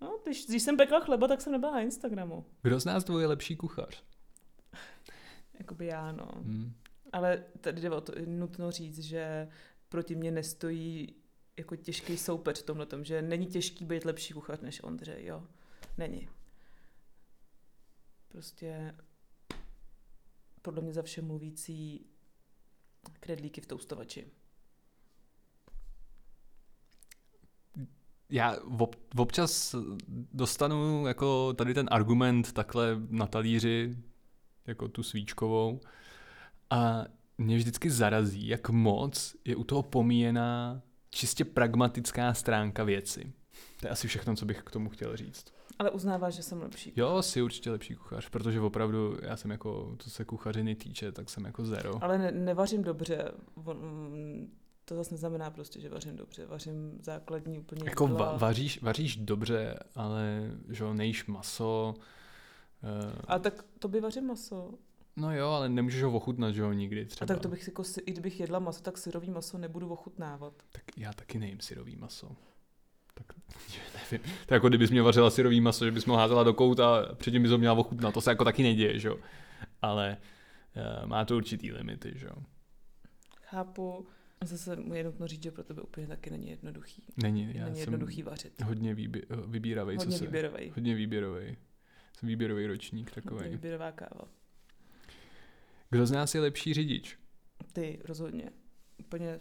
[0.00, 2.44] No, když, když jsem pekla chleba, tak jsem nebyla na Instagramu.
[2.62, 4.02] Kdo z nás dvou je lepší kuchař?
[5.58, 6.28] Jakoby já, no.
[6.44, 6.72] Hmm.
[7.12, 9.48] Ale tady jde o to, je nutno říct, že
[9.88, 11.14] proti mě nestojí
[11.58, 15.42] jako těžký soupeř v tomhle tom, že není těžký být lepší kuchař než Ondřej, jo.
[15.98, 16.28] Není.
[18.28, 18.94] Prostě
[20.62, 22.06] podle mě za vše mluvící
[23.20, 24.26] Kredlíky v toustovači.
[28.30, 29.74] Já ob, občas
[30.32, 33.96] dostanu jako tady ten argument takhle na talíři,
[34.66, 35.80] jako tu svíčkovou,
[36.70, 37.04] a
[37.38, 43.32] mě vždycky zarazí, jak moc je u toho pomíjená čistě pragmatická stránka věci.
[43.80, 45.55] To je asi všechno, co bych k tomu chtěl říct.
[45.78, 46.92] Ale uznáváš, že jsem lepší.
[46.96, 51.30] Jo, jsi určitě lepší kuchař, protože opravdu já jsem jako, co se kuchařiny týče, tak
[51.30, 52.04] jsem jako zero.
[52.04, 53.32] Ale ne, nevařím dobře.
[54.84, 56.46] To zase neznamená prostě, že vařím dobře.
[56.46, 61.94] Vařím základní úplně Jako va- vaříš, vaříš dobře, ale že jo, nejíš maso.
[62.82, 64.74] Uh, A tak to by vařím maso.
[65.16, 67.24] no jo, ale nemůžeš ho ochutnat, že jo, nikdy třeba.
[67.24, 70.52] A tak to bych jako, i kdybych jedla maso, tak syrový maso nebudu ochutnávat.
[70.72, 72.36] Tak já taky nejím syrový maso.
[73.14, 73.26] Tak
[74.12, 74.26] nevím.
[74.46, 77.14] To je jako kdybys mě vařila syrový maso, že bys ho házela do kouta a
[77.14, 78.14] předtím bys ho měla ochutnat.
[78.14, 79.16] To se jako taky neděje, že jo.
[79.82, 80.16] Ale
[81.02, 82.36] uh, má to určitý limity, že jo.
[83.42, 84.06] Chápu.
[84.44, 87.02] Zase mu je nutno říct, že pro tebe úplně taky není jednoduchý.
[87.22, 88.62] Není, já není jsem jednoduchý vařit.
[88.62, 90.24] hodně výbě- vybíravej, Hodně co se...
[90.24, 90.70] výběrový.
[90.74, 91.56] Hodně výběrový.
[92.18, 93.50] Jsem výběrový ročník Hodně takový.
[93.50, 94.28] výběrová káva.
[95.90, 97.18] Kdo z nás je lepší řidič?
[97.72, 98.50] Ty rozhodně.
[98.98, 99.40] Úplně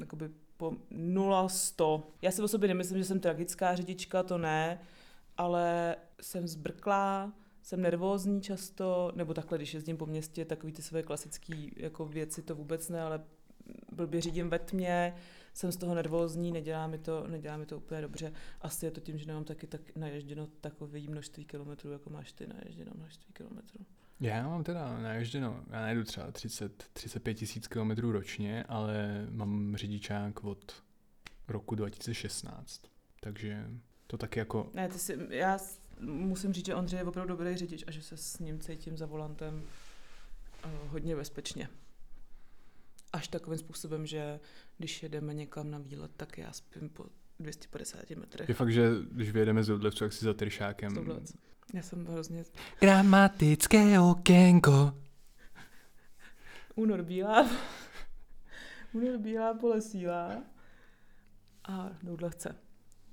[0.00, 0.28] jakoby
[0.70, 2.06] po 0 100.
[2.22, 4.80] Já si o sobě nemyslím, že jsem tragická řidička, to ne,
[5.36, 11.02] ale jsem zbrklá, jsem nervózní často, nebo takhle, když jezdím po městě, takový ty své
[11.02, 13.24] klasické jako věci, to vůbec ne, ale
[13.92, 15.14] blbě řídím ve tmě,
[15.54, 18.32] jsem z toho nervózní, nedělá mi to, nedělá mi to úplně dobře.
[18.60, 22.46] Asi je to tím, že nemám taky tak naježděno takové množství kilometrů, jako máš ty
[22.46, 23.84] naježděno množství kilometrů.
[24.20, 30.44] Já mám teda naježděno, já najdu třeba 30, 35 tisíc kilometrů ročně, ale mám řidičák
[30.44, 30.82] od
[31.48, 32.82] roku 2016.
[33.20, 33.70] Takže
[34.06, 35.58] to taky jako, Ne, ty si, já
[36.00, 39.06] musím říct, že Ondřej je opravdu dobrý řidič a že se s ním cítím za
[39.06, 39.62] volantem
[40.64, 41.68] uh, hodně bezpečně.
[43.12, 44.40] Až takovým způsobem, že
[44.78, 47.06] když jedeme někam na výlet, tak já spím po
[47.40, 48.48] 250 metrech.
[48.48, 50.94] je fakt, že když vyjedeme z Rudlevců, jak si za Tyršákem.
[51.72, 52.44] Já jsem hrozně...
[52.80, 54.92] Gramatické okénko.
[56.74, 57.50] Únor bílá.
[58.92, 60.42] Únor bílá, pole sílá.
[61.68, 62.56] A doudlevce.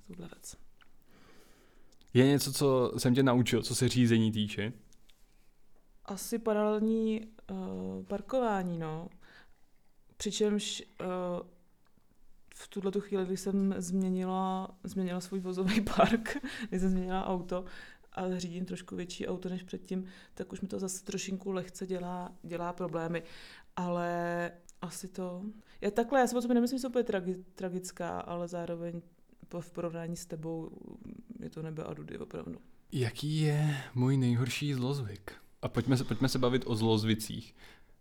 [0.10, 0.58] Doudlevec.
[2.14, 4.74] Je něco, co jsem tě naučil, co se řízení týče?
[6.06, 9.10] Asi paralelní uh, parkování, no.
[10.18, 11.08] Přičemž uh,
[12.56, 16.38] v tuhle tu chvíli, kdy jsem změnila, změnila svůj vozový park,
[16.70, 17.66] když jsem změnila auto
[18.14, 22.36] a řídím trošku větší auto než předtím, tak už mi to zase trošinku lehce dělá,
[22.44, 23.24] dělá problémy.
[23.76, 25.44] Ale asi to...
[25.82, 29.02] Já takhle, já si o sobě nemyslím, že jsem úplně tragi, tragická, ale zároveň
[29.48, 30.72] po- v porovnání s tebou
[31.40, 32.60] je to nebe a dudy opravdu.
[32.92, 35.34] Jaký je můj nejhorší zlozvyk?
[35.62, 37.56] A pojďme se, pojďme se bavit o zlozvicích.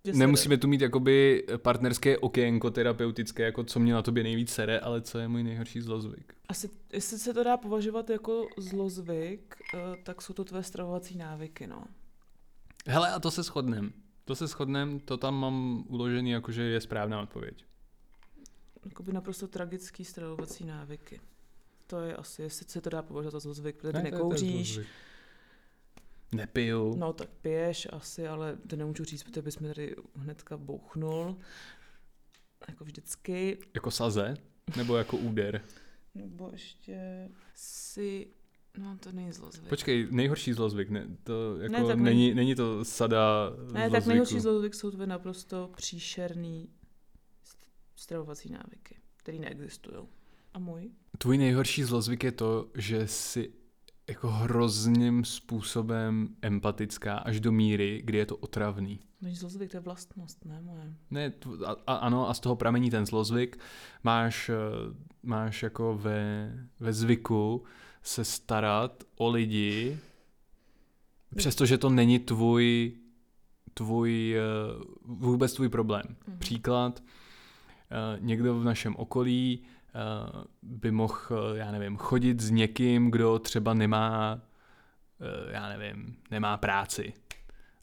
[0.05, 4.81] Že Nemusíme tu mít jakoby partnerské okénko terapeutické, jako co mě na tobě nejvíc sere,
[4.81, 6.35] ale co je můj nejhorší zlozvyk.
[6.49, 11.67] Asi, jestli se to dá považovat jako zlozvyk, eh, tak jsou to tvé stravovací návyky,
[11.67, 11.85] no.
[12.87, 13.93] Hele, a to se shodnem.
[14.25, 17.65] To se shodnem, to tam mám uložený, jakože je správná odpověď.
[18.85, 21.21] Jakoby naprosto tragický stravovací návyky.
[21.87, 24.11] To je asi, jestli se to dá považovat za zlozvyk, protože ty Ne, to je-
[24.11, 24.89] to je nekouříš, zlozvyk.
[26.35, 26.95] Nepiju.
[26.97, 31.37] no tak piješ asi, ale to nemůžu říct, protože bys mi tady hnedka bouchnul.
[32.69, 33.59] Jako vždycky.
[33.75, 34.35] Jako saze?
[34.77, 35.63] Nebo jako úder?
[36.15, 38.27] Nebo ještě si...
[38.79, 39.69] No to není zlozvyk.
[39.69, 44.09] Počkej, nejhorší zlozvyk, ne, to jako Ne, tak není, není to sada ne, tak zlozvyku.
[44.09, 46.69] nejhorší zlozvyk jsou tvé naprosto příšerný
[47.45, 50.07] st- stravovací návyky, které neexistují.
[50.55, 50.91] A můj?
[51.19, 53.53] Tvůj nejhorší zlozvyk je to, že jsi
[54.11, 59.01] jako hrozným způsobem empatická až do míry, kdy je to otravný.
[59.21, 60.95] Není zlozvyk, to je vlastnost, ne moje.
[61.11, 61.33] Ne,
[61.67, 63.59] a, a, ano, a z toho pramení ten zlozvyk.
[64.05, 64.55] Máš, eh,
[65.23, 67.65] máš jako ve, ve zvyku
[68.03, 69.99] se starat o lidi,
[71.37, 72.93] přestože to není tvůj,
[73.75, 74.43] tvůj eh,
[75.05, 76.03] vůbec tvůj problém.
[76.27, 76.39] Mhm.
[76.39, 79.63] Příklad, eh, někdo v našem okolí
[80.63, 84.41] by mohl, eh, já nevím, chodit s někým, kdo třeba nemá,
[85.21, 87.13] eh, já nevím, nemá práci.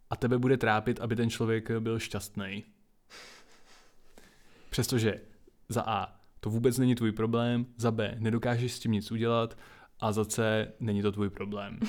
[0.09, 2.63] A tebe bude trápit, aby ten člověk byl šťastný.
[4.69, 5.21] Přestože
[5.69, 9.57] za A to vůbec není tvůj problém, za B nedokážeš s tím nic udělat
[9.99, 11.79] a za C není to tvůj problém.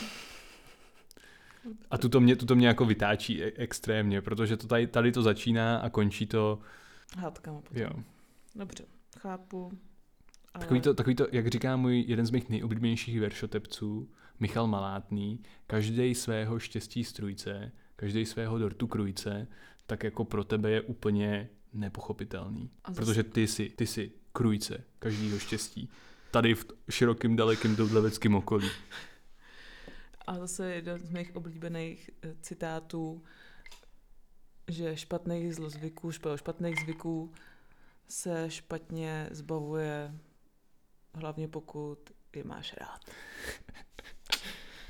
[1.90, 5.78] A tuto mě, tuto mě jako vytáčí e- extrémně, protože to tady, tady to začíná
[5.78, 6.58] a končí to,
[7.16, 7.82] Hádkama potom.
[7.82, 7.90] jo.
[8.54, 8.84] Dobře,
[9.18, 9.78] chápu.
[10.58, 10.64] Ale...
[10.64, 16.14] Takový to, takový to, jak říká můj jeden z mých nejoblíbenějších veršotepců, Michal Malátný, každý
[16.14, 19.48] svého štěstí strujce, každý svého dortu krujce,
[19.86, 22.70] tak jako pro tebe je úplně nepochopitelný.
[22.88, 25.88] Zase- Protože ty jsi, ty jsi krůjce každého štěstí.
[26.30, 28.68] Tady v širokým, dalekým doubleveckým okolí.
[30.26, 33.24] A zase jeden z mých oblíbených eh, citátů,
[34.68, 37.32] že špatných zlozvyků, špa- špatných zvyků
[38.08, 40.14] se špatně zbavuje,
[41.18, 41.98] hlavně pokud
[42.36, 43.00] je máš rád.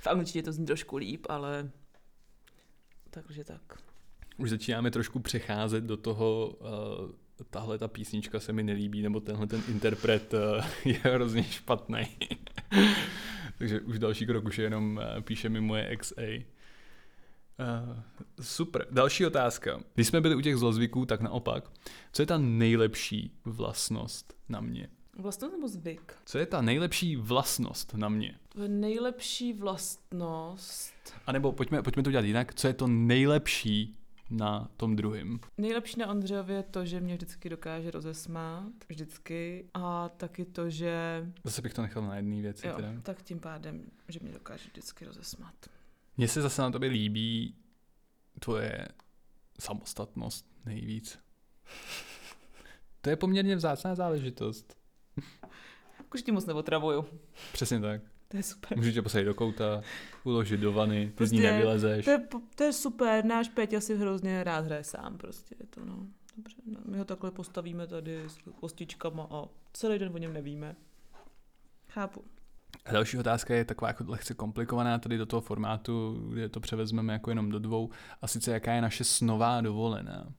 [0.01, 1.71] V angličtině to zní trošku líp, ale
[3.11, 3.63] takže tak.
[4.37, 9.47] Už začínáme trošku přecházet do toho, uh, tahle ta písnička se mi nelíbí, nebo tenhle
[9.47, 12.07] ten interpret uh, je hrozně špatný.
[13.59, 16.23] Takže už další krok už je jenom uh, píše mi moje XA.
[16.23, 17.99] Uh,
[18.41, 18.87] super.
[18.91, 19.81] Další otázka.
[19.95, 21.71] Když jsme byli u těch zlozvyků, tak naopak.
[22.13, 24.89] Co je ta nejlepší vlastnost na mě?
[25.19, 26.15] Vlastnost nebo zvyk?
[26.25, 28.39] Co je ta nejlepší vlastnost na mě?
[28.49, 30.95] To je nejlepší vlastnost.
[31.27, 32.55] A nebo pojďme, pojďme to dělat jinak.
[32.55, 33.99] Co je to nejlepší
[34.31, 35.41] na tom druhém?
[35.59, 38.73] Nejlepší na Ondřejově je to, že mě vždycky dokáže rozesmát.
[38.89, 39.69] Vždycky.
[39.75, 41.27] A taky to, že...
[41.45, 42.67] Zase bych to nechal na jedné věci.
[42.67, 42.89] Jo, Teda.
[43.03, 45.55] tak tím pádem, že mě dokáže vždycky rozesmát.
[46.17, 47.55] Mně se zase na tobě líbí
[48.41, 48.89] tvoje
[49.61, 51.19] samostatnost nejvíc.
[53.01, 54.78] To je poměrně vzácná záležitost.
[56.15, 57.05] Už tím moc neotravuju.
[57.53, 58.01] Přesně tak.
[58.29, 58.79] To je super.
[58.79, 59.83] Můžu tě posadit do kouta,
[60.25, 62.05] uložit do vany, ty z ní Prostě nevylezeš.
[62.05, 65.85] To je, to je super, náš Peťa si hrozně rád hraje sám prostě, je to
[65.85, 66.07] no.
[66.37, 70.77] Dobře, no, my ho takhle postavíme tady s kostičkama a celý den o něm nevíme.
[71.89, 72.25] Chápu.
[72.85, 77.13] A další otázka je taková jako lehce komplikovaná tady do toho formátu, kde to převezmeme
[77.13, 77.91] jako jenom do dvou.
[78.23, 80.33] A sice jaká je naše snová dovolená?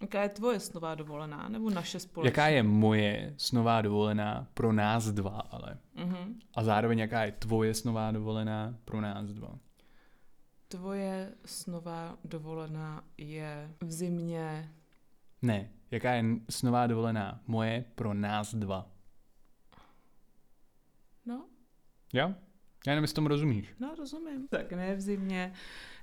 [0.00, 2.28] Jaká je tvoje snová dovolená, nebo naše společná?
[2.28, 5.78] Jaká je moje snová dovolená pro nás dva ale?
[5.94, 6.38] Mhm.
[6.54, 9.58] A zároveň jaká je tvoje snová dovolená pro nás dva?
[10.68, 14.72] Tvoje snová dovolená je v zimě.
[15.42, 18.86] Ne, jaká je snová dovolená moje pro nás dva?
[21.26, 21.44] No,
[22.12, 22.34] Jo?
[22.86, 23.74] Já nevím, jestli tomu rozumíš.
[23.80, 24.48] no, rozumím.
[24.48, 25.52] Tak ne v zimě,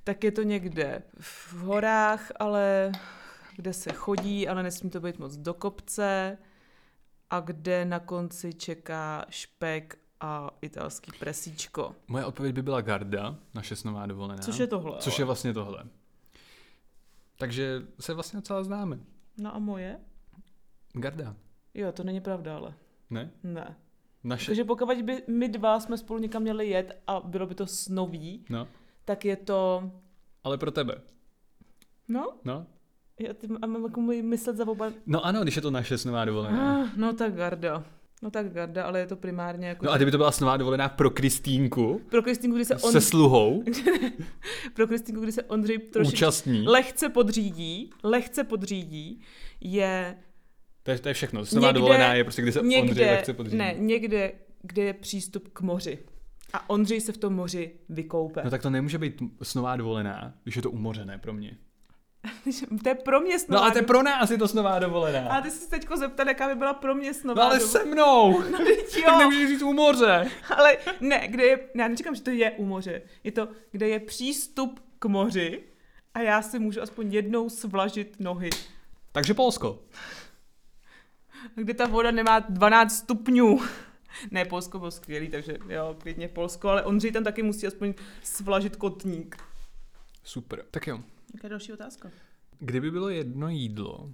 [0.04, 2.92] tak je to někde v horách, ale
[3.58, 6.38] kde se chodí, ale nesmí to být moc do kopce
[7.30, 11.96] a kde na konci čeká špek a italský presíčko.
[12.08, 14.42] Moje odpověď by byla Garda, naše snová dovolená.
[14.42, 14.98] Což je tohle.
[15.00, 15.22] Což ale.
[15.22, 15.84] je vlastně tohle.
[17.38, 19.00] Takže se vlastně docela známe.
[19.38, 20.00] No a moje?
[20.94, 21.36] Garda.
[21.74, 22.74] Jo, to není pravda, ale
[23.10, 23.32] Ne?
[23.44, 23.76] ne.
[24.24, 24.46] Naše...
[24.46, 28.46] Takže pokud by my dva jsme spolu někam měli jet a bylo by to snový,
[28.50, 28.68] No,
[29.06, 29.92] tak je to...
[30.44, 31.02] ale pro tebe.
[32.08, 32.66] No, No?
[33.20, 34.92] Já ty, a mám jako můj myslet za oba...
[35.06, 36.84] No ano, když je to naše snová dovolená.
[36.84, 37.84] Ah, no tak Garda.
[38.22, 39.86] No tak Garda, ale je to primárně jako...
[39.86, 42.92] No a kdyby to byla snová dovolená pro Kristýnku Pro Kristýnku, kdy se on...
[42.92, 43.64] se sluhou,
[44.74, 49.22] Pro Kristýnku, kdy se Ondřej trošičku účastní, lehce podřídí, lehce podřídí,
[49.62, 50.18] je
[50.84, 51.46] to je, to je všechno.
[51.46, 53.58] Snová Někde- dovolená je prostě, kdy se Ondřej někde, lehce podřídí.
[53.58, 56.00] ne, někde, kde je přístup k moři.
[56.54, 58.42] A Ondřej se v tom moři vykoupe.
[58.44, 61.58] No tak to nemůže být snová dovolená, když je to umořené pro mě.
[62.84, 65.30] to je pro mě No snová ale to je pro nás je to snová dovolená.
[65.30, 67.68] A ty jsi se teďko zeptal, jaká by byla pro mě snová No ale dob-
[67.68, 68.44] se mnou!
[68.52, 70.32] No, teď Tak jo, nemůžeš říct u moře.
[70.58, 73.02] ale ne, kde je, já neříkám, že to je u moře.
[73.24, 75.64] Je to, kde je přístup k moři
[76.14, 78.50] a já si můžu aspoň jednou svlažit nohy.
[79.12, 79.80] Takže Polsko.
[81.56, 83.60] Kde ta voda nemá 12 stupňů.
[84.32, 88.76] Ne, Polsko bylo skvělý, takže jo, klidně Polsko, ale Ondřej tam taky musí aspoň svlažit
[88.76, 89.38] kotník.
[90.24, 90.64] Super.
[90.72, 91.00] Tak jo.
[91.34, 92.12] Jaká je další otázka?
[92.60, 94.14] Kdyby bylo jedno jídlo,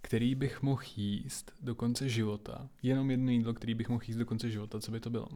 [0.00, 4.26] který bych mohl jíst do konce života, jenom jedno jídlo, který bych mohl jíst do
[4.26, 5.28] konce života, co by to bylo?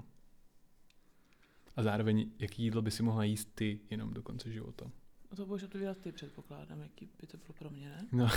[1.77, 4.90] A zároveň, jaký jídlo by si mohla jíst ty jenom do konce života?
[5.31, 8.07] A to budeš odpovídat ty, předpokládám, jaký by to bylo pro mě, ne?
[8.12, 8.29] No,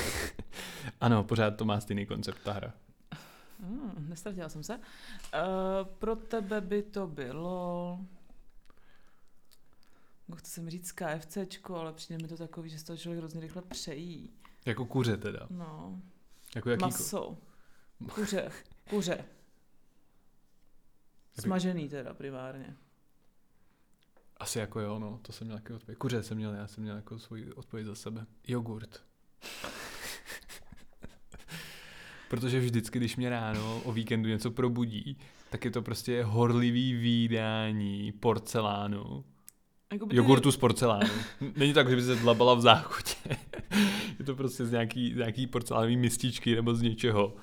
[1.01, 2.73] ano, pořád to má stejný koncept ta hra.
[3.59, 4.77] Hmm, nestratila jsem se.
[4.77, 4.81] Uh,
[5.99, 7.99] pro tebe by to bylo...
[10.27, 13.41] No, chci jsem říct KFCčko, ale přijde mi to takový, že z toho člověk hrozně
[13.41, 14.29] rychle přejí.
[14.65, 15.47] Jako kuře teda.
[15.49, 16.01] No,
[16.55, 17.37] Jako jaký maso,
[18.13, 18.51] kuře,
[18.89, 19.25] kuře.
[21.39, 22.75] Smažený teda primárně.
[24.37, 25.97] Asi jako jo, no, to jsem měl jako odpověď.
[25.97, 28.25] Kuře jsem měl, já jsem měl jako svůj odpověď za sebe.
[28.47, 29.03] Jogurt.
[32.29, 35.17] Protože vždycky, když mě ráno o víkendu něco probudí,
[35.49, 39.25] tak je to prostě horlivý výdání porcelánu.
[39.93, 41.09] Jako by ty- Jogurtu z porcelánu.
[41.55, 43.37] Není tak, že by se dlabala v záchodě.
[44.19, 47.35] je to prostě z nějaký, z nějaký porcelánový mističky nebo z něčeho.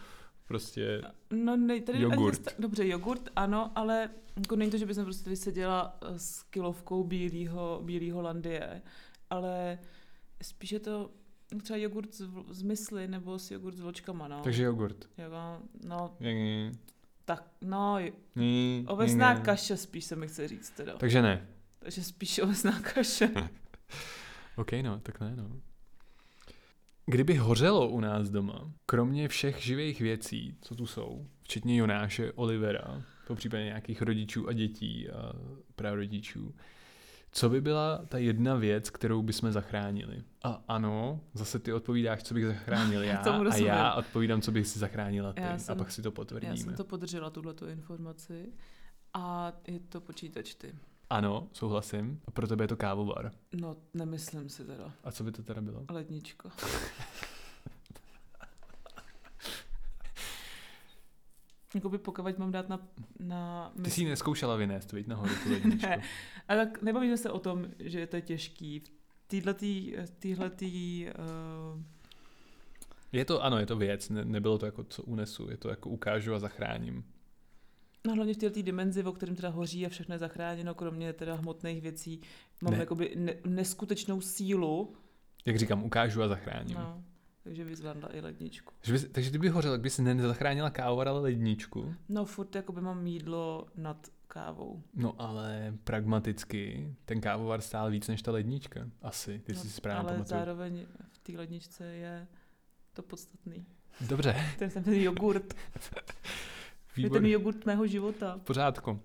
[0.46, 2.34] Prostě No, ne, tady Jogurt.
[2.34, 7.04] Sta- dobře, jogurt, ano, ale jako není to, že bys prostě vyseděla eh, s kilovkou
[7.04, 8.82] bílýho, bílýho landie,
[9.30, 9.78] ale
[10.42, 11.10] spíše to
[11.62, 14.40] třeba jogurt z, z mysli nebo s jogurt s vločkama, no.
[14.44, 15.08] Takže jogurt.
[15.18, 15.30] Jo,
[15.88, 16.72] no, Ně,
[17.24, 17.98] tak, no,
[18.36, 20.92] ně, ovesná kaše spíš se mi chce říct teda.
[20.96, 21.48] Takže ne.
[21.84, 23.30] Takže spíš ovesná kaše.
[24.56, 25.50] OK, no, tak ne, no.
[27.06, 33.02] Kdyby hořelo u nás doma, kromě všech živých věcí, co tu jsou, včetně Jonáše, Olivera,
[33.26, 35.32] po případě nějakých rodičů a dětí a
[35.76, 36.54] prarodičů,
[37.32, 40.22] co by byla ta jedna věc, kterou bychom zachránili?
[40.44, 44.66] A ano, zase ty odpovídáš, co bych zachránil já, Tomu a já odpovídám, co bych
[44.66, 45.40] si zachránila ty.
[45.40, 46.56] Já a jsem- pak si to Já potvrdíme.
[46.56, 48.52] jsem to podržela, tuhletu informaci.
[49.14, 50.74] A je to počítač ty.
[51.14, 52.20] Ano, souhlasím.
[52.26, 53.32] A pro tebe je to kávovar.
[53.52, 54.92] No, nemyslím si teda.
[55.04, 55.84] A co by to teda bylo?
[55.90, 56.50] Ledničko.
[61.74, 62.80] Jakoby pokud mám dát na...
[63.18, 65.86] na Ty jsi ji neskoušela vynést, viď, nahoru tu ledničku.
[65.90, 66.02] Ne,
[66.48, 68.80] ale tak nebavíme se o tom, že to je těžký.
[68.80, 68.90] V
[69.26, 71.82] týhletý, týhletý uh,
[73.12, 75.88] Je to, ano, je to věc, ne, nebylo to jako co unesu, je to jako
[75.88, 77.04] ukážu a zachráním.
[78.06, 81.34] No hlavně v této dimenzi, o kterém teda hoří a všechno je zachráněno, kromě teda
[81.34, 82.20] hmotných věcí,
[82.62, 82.78] mám Ne.
[82.78, 84.96] jakoby ne, neskutečnou sílu,
[85.46, 86.76] Jak říkám, ukážu a zachráním.
[86.76, 87.04] No.
[87.42, 88.72] takže vyzvandla i ledničku.
[88.80, 91.94] Takže, bys, takže kdyby hořel, tak bys nezachránila kávovar, ale ledničku.
[92.08, 94.82] No furt jakoby mám jídlo nad kávou.
[94.94, 98.80] No ale pragmaticky, ten kávovar stál víc než ta lednička.
[99.02, 100.38] Asi, ty no, si správně ale pamatuju.
[100.38, 102.26] zároveň v té ledničce je
[102.92, 103.66] to podstatný.
[104.08, 104.94] Dobře, Ten, ten, ten
[106.98, 107.14] jogurt.
[107.16, 108.36] Je ten jogurt mého života.
[108.42, 109.00] V pořádku.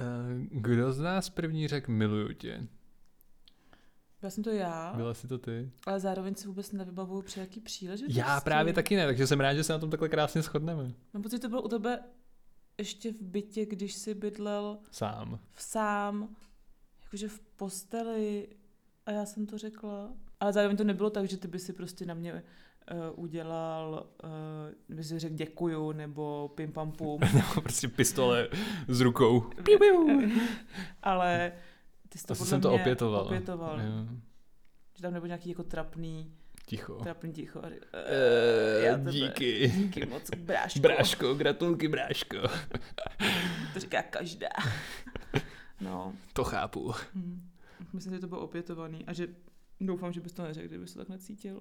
[0.00, 0.04] Eh,
[0.50, 2.66] Kdo z nás první řekl miluju tě?
[4.20, 5.70] Byla jsem to já, Byla si to ty?
[5.86, 8.18] ale zároveň si vůbec nevybavuju při jaký příležitosti.
[8.18, 10.92] Já právě taky ne, takže jsem rád, že se na tom takhle krásně shodneme.
[11.14, 12.00] Mám pocit, že to bylo u tebe
[12.78, 15.38] ještě v bytě, když jsi bydlel Sám.
[15.52, 16.36] v sám,
[17.04, 18.48] jakože v posteli
[19.06, 20.12] a já jsem to řekla.
[20.40, 22.42] Ale zároveň to nebylo tak, že ty by si prostě na mě
[22.92, 24.06] uh, udělal,
[24.88, 27.20] uh, by si řekl děkuju, nebo pim pam pum.
[27.34, 28.48] Nebo prostě pistole
[28.88, 29.40] s rukou.
[29.40, 30.30] Piu, piu.
[31.02, 31.52] Ale
[32.08, 33.24] ty jsi to Asi podle jsem to opětoval.
[33.24, 33.80] opětoval.
[33.80, 33.86] Jo.
[34.96, 36.32] Že tam nebyl nějaký jako trapný,
[36.66, 36.94] Ticho.
[36.94, 37.58] trapný ticho.
[37.58, 37.64] Uh,
[38.84, 39.68] já tebe- díky.
[39.68, 40.80] Díky moc, bráško.
[40.80, 42.36] Bráško, gratulky bráško.
[43.74, 44.48] To říká každá.
[45.80, 46.92] No, To chápu.
[47.14, 47.48] hm.
[47.92, 49.28] myslím, že to bylo opětovaný a že
[49.80, 51.60] doufám, že bys to neřekl, kdybys to tak necítil.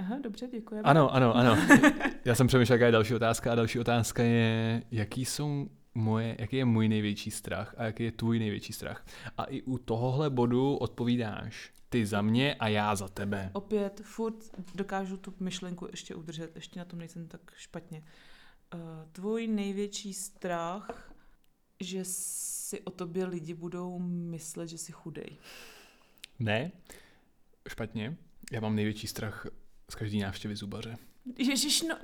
[0.00, 0.88] Aha, dobře, děkujeme.
[0.88, 1.56] Ano, ano, ano.
[2.24, 6.56] Já jsem přemýšlel, jaká je další otázka a další otázka je, jaký jsou moje, jaký
[6.56, 9.06] je můj největší strach a jaký je tvůj největší strach.
[9.36, 13.50] A i u tohohle bodu odpovídáš ty za mě a já za tebe.
[13.52, 14.34] Opět, furt
[14.74, 18.02] dokážu tu myšlenku ještě udržet, ještě na tom nejsem tak špatně.
[18.74, 18.80] Uh,
[19.12, 21.12] tvůj největší strach,
[21.80, 25.36] že si o tobě lidi budou myslet, že jsi chudej.
[26.38, 26.72] Ne,
[27.68, 28.16] špatně.
[28.52, 29.46] Já mám největší strach
[29.90, 30.96] z každý návštěvy zubaře.
[31.38, 31.96] Ježíš, no,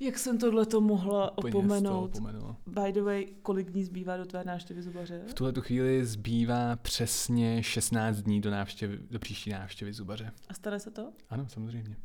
[0.00, 2.18] jak jsem tohle to mohla Úplně opomenout.
[2.66, 5.22] By the way, kolik dní zbývá do tvé návštěvy zubaře?
[5.28, 10.32] V tuhle tu chvíli zbývá přesně 16 dní do, návštěvy, do příští návštěvy zubaře.
[10.48, 11.12] A stane se to?
[11.30, 11.96] Ano, samozřejmě.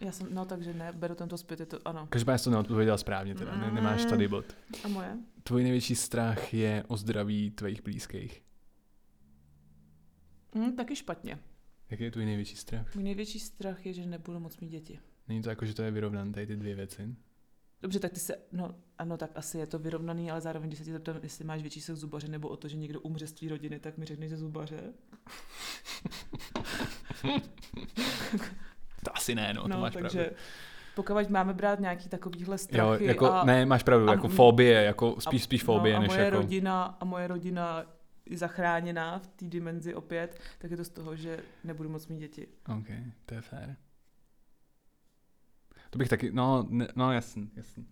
[0.00, 2.06] Já jsem, no takže ne, beru tento zpět, je to ano.
[2.10, 3.56] Každopádně jsi to neodpověděl správně, teda.
[3.56, 4.44] Ne, nemáš tady bod.
[4.84, 5.16] A moje?
[5.42, 8.42] Tvůj největší strach je o zdraví tvých blízkých.
[10.54, 11.38] Hm, taky špatně.
[11.90, 12.94] Jaký je tvůj největší strach?
[12.94, 14.98] Můj největší strach je, že nebudu moc mít děti.
[15.28, 17.16] Není to jako, že to je vyrovnané, tady ty dvě věci?
[17.82, 20.84] Dobře, tak ty se, no ano, tak asi je to vyrovnaný, ale zároveň, když se
[20.84, 23.48] tě zeptám, jestli máš větší se zubaře nebo o to, že někdo umře z tvý
[23.48, 24.80] rodiny, tak mi řekneš ze zubaře.
[29.04, 30.36] To asi ne, no, to no, máš takže pravdu.
[30.94, 34.82] pokud máme brát nějaký takovýhle Jo, strachy jako, a, ne, máš pravdu, a- jako fobie,
[34.82, 36.36] jako spíš, spíš fobie, no, a než moje jako...
[36.36, 37.84] rodina a moje rodina
[38.36, 42.46] zachráněná v té dimenzi opět, tak je to z toho, že nebudu moc mít děti.
[42.78, 42.86] OK,
[43.26, 43.76] to je fér.
[45.90, 47.86] To bych taky, no, ne, no jasný, jasný.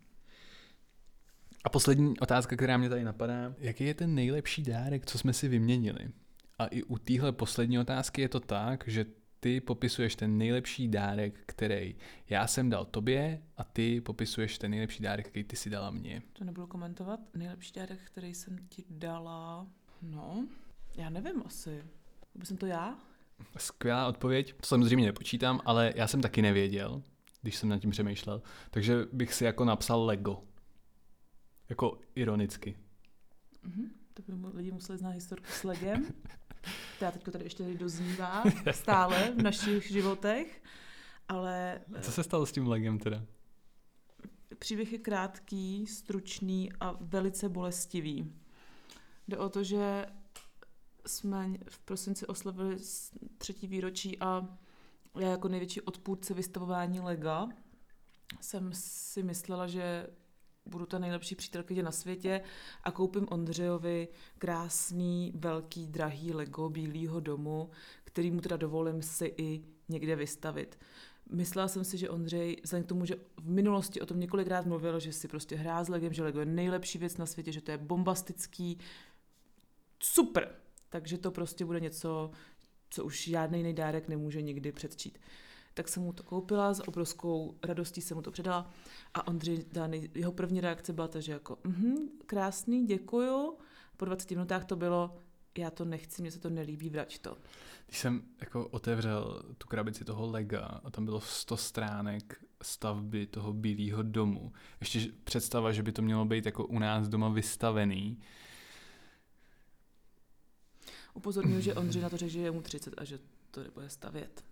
[1.64, 3.54] A poslední otázka, která mě tady napadá.
[3.58, 6.10] Jaký je ten nejlepší dárek, co jsme si vyměnili?
[6.58, 9.06] A i u téhle poslední otázky je to tak, že
[9.40, 11.96] ty popisuješ ten nejlepší dárek, který
[12.28, 16.22] já jsem dal tobě a ty popisuješ ten nejlepší dárek, který ty si dala mně.
[16.32, 17.20] To nebudu komentovat.
[17.34, 19.66] Nejlepší dárek, který jsem ti dala,
[20.02, 20.46] no,
[20.96, 21.84] já nevím asi.
[22.34, 22.98] By jsem to já?
[23.58, 27.02] Skvělá odpověď, to samozřejmě nepočítám, ale já jsem taky nevěděl,
[27.42, 28.42] když jsem nad tím přemýšlel.
[28.70, 30.42] Takže bych si jako napsal Lego.
[31.68, 32.76] Jako ironicky.
[33.62, 33.90] Mhm.
[34.14, 36.06] To by lidi museli znát historku s legem.
[36.96, 38.42] která teď tady ještě tady doznívá
[38.72, 40.62] stále v našich životech.
[41.28, 43.22] Ale A Co se stalo s tím Legem teda?
[44.58, 48.32] příběh je krátký, stručný a velice bolestivý.
[49.28, 50.06] Jde o to, že
[51.06, 52.76] jsme v prosinci oslavili
[53.38, 54.58] třetí výročí a
[55.18, 57.48] já jako největší odpůrce vystavování lega
[58.40, 60.06] jsem si myslela, že
[60.66, 62.40] budu ta nejlepší přítelkyně na světě
[62.84, 64.08] a koupím Ondřejovi
[64.38, 67.70] krásný, velký, drahý Lego Bílýho domu,
[68.04, 70.78] který mu teda dovolím si i někde vystavit.
[71.32, 75.00] Myslela jsem si, že Ondřej, vzhledem k tomu, že v minulosti o tom několikrát mluvil,
[75.00, 77.70] že si prostě hrá s Legem, že Lego je nejlepší věc na světě, že to
[77.70, 78.78] je bombastický,
[80.02, 80.54] super.
[80.88, 82.30] Takže to prostě bude něco,
[82.90, 85.18] co už žádný jiný dárek nemůže nikdy předčít.
[85.74, 88.70] Tak jsem mu to koupila, s obrovskou radostí jsem mu to předala
[89.14, 93.58] a Ondřej, Dány, jeho první reakce byla ta, že jako, mm krásný, děkuju.
[93.96, 95.16] Po 20 minutách to bylo,
[95.58, 97.36] já to nechci, mně se to nelíbí, vrať to.
[97.86, 103.52] Když jsem jako otevřel tu krabici toho lega a tam bylo 100 stránek stavby toho
[103.52, 108.20] bílého domu, ještě představa, že by to mělo být jako u nás doma vystavený,
[111.16, 113.18] Upozornil, že Ondřej na to řekl, že je mu 30 a že
[113.50, 114.44] to nebude stavět.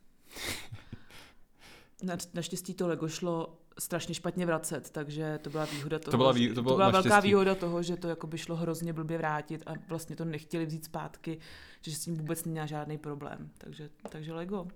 [2.02, 6.10] Na, naštěstí to Lego šlo strašně špatně vracet, takže to byla výhoda toho.
[6.10, 8.56] To byla, vý, to, bylo to byla velká výhoda toho, že to jako by šlo
[8.56, 11.38] hrozně blbě vrátit a vlastně to nechtěli vzít zpátky,
[11.82, 13.50] že s tím vůbec neměla žádný problém.
[13.58, 14.66] Takže, takže Lego.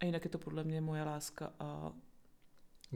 [0.00, 1.92] A jinak je to podle mě moje láska a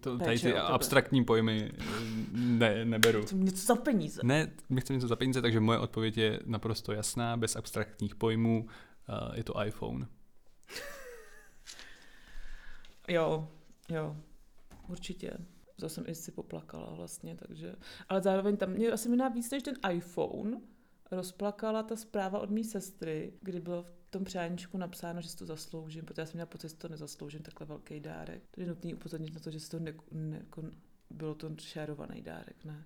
[0.00, 1.84] to, tady ty abstraktní pojmy eh,
[2.32, 3.22] ne, neberu.
[3.22, 4.20] Chci něco za peníze.
[4.24, 8.66] Ne, my chceme něco za peníze, takže moje odpověď je naprosto jasná, bez abstraktních pojmů.
[9.08, 10.06] Uh, je to iPhone.
[13.08, 13.48] jo,
[13.88, 14.16] jo,
[14.88, 15.30] určitě.
[15.80, 17.74] To jsem i si poplakala vlastně, takže...
[18.08, 20.60] Ale zároveň tam mě asi mi víc než ten iPhone
[21.10, 25.46] rozplakala ta zpráva od mé sestry, kdy bylo v tom přáníčku napsáno, že si to
[25.46, 28.42] zasloužím, protože já jsem měla pocit, že to nezasloužím, takhle velký dárek.
[28.50, 30.62] To je nutný upozornit na to, že si to ne, ne, jako
[31.10, 32.84] bylo to šérovaný dárek, ne?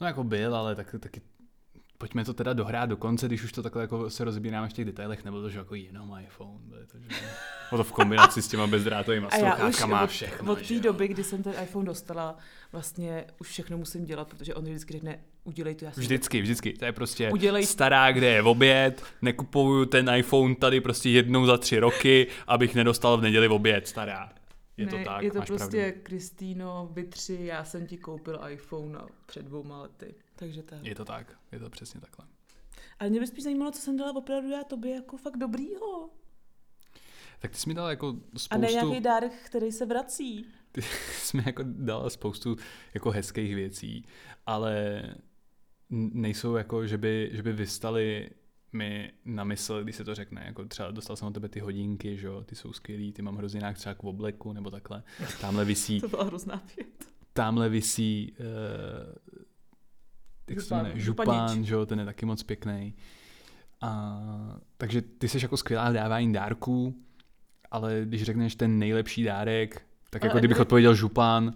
[0.00, 1.22] No jako byl, ale tak, taky
[1.98, 4.84] pojďme to teda dohrát do konce, když už to takhle jako se rozbíráme v těch
[4.84, 6.58] detailech, nebo to, že jako jenom iPhone,
[6.92, 7.08] to, že
[7.70, 10.52] to v kombinaci s těma bezdrátovými sluchátkama všechno.
[10.52, 12.36] Od té doby, kdy jsem ten iPhone dostala,
[12.72, 15.84] vlastně už všechno musím dělat, protože on vždycky řekne, udělej to.
[15.84, 16.72] Já vždycky, vždycky.
[16.72, 17.66] To je prostě udělej...
[17.66, 22.74] stará, kde je v oběd, nekupuju ten iPhone tady prostě jednou za tři roky, abych
[22.74, 24.32] nedostal v neděli v oběd, stará.
[24.76, 29.44] Je ne, to tak, Je to prostě, Kristýno, vytři, já jsem ti koupil iPhone před
[29.44, 30.14] dvouma lety.
[30.36, 30.84] Takže tak.
[30.84, 32.26] Je to tak, je to přesně takhle.
[32.98, 36.10] Ale mě by spíš zajímalo, co jsem dala opravdu já tobě jako fakt dobrýho.
[37.38, 38.54] Tak ty jsi mi dala jako spoustu...
[38.54, 40.46] A ne nějaký dárek, který se vrací.
[40.72, 40.82] Ty
[41.12, 42.56] jsi mi jako dala spoustu
[42.94, 44.06] jako hezkých věcí,
[44.46, 45.02] ale
[45.90, 48.30] nejsou jako, že by, že by vystali
[48.72, 52.16] mi na mysl, když se to řekne, jako třeba dostal jsem od tebe ty hodinky,
[52.16, 55.02] že jo, ty jsou skvělý, ty mám hrozně třeba k obleku nebo takhle.
[55.40, 56.00] Tamhle visí...
[56.00, 56.88] to byla hrozná věc.
[57.32, 59.36] Tamhle visí uh,
[60.48, 62.94] jak se jmenuje, župan, že jo, ten je taky moc pěkný.
[63.80, 64.20] A,
[64.76, 66.94] takže ty jsi jako skvělá v dávání dárků,
[67.70, 71.52] ale když řekneš ten nejlepší dárek, tak ale jako kdybych odpověděl župan,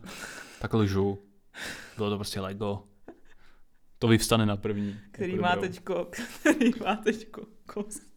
[0.60, 1.18] tak lžu.
[1.96, 2.84] Bylo to prostě Lego.
[3.98, 4.96] To vyvstane na první.
[5.10, 6.04] Který jako má teďko,
[6.40, 8.10] který má teďko kost.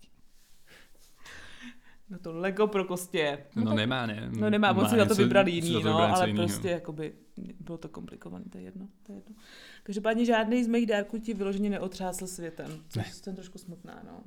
[2.09, 3.37] No to Lego pro kostě.
[3.55, 4.29] No, no tak, nemá, ne.
[4.31, 6.45] No nemá, on si na to vybral jiný, no, ale jinýho.
[6.45, 7.13] prostě jakoby
[7.59, 9.35] bylo to komplikované, to je jedno, to je jedno.
[9.83, 13.13] Každopádně žádný z mých dárků ti vyloženě neotřásl světem, což ne.
[13.13, 14.23] jsem trošku smutná, no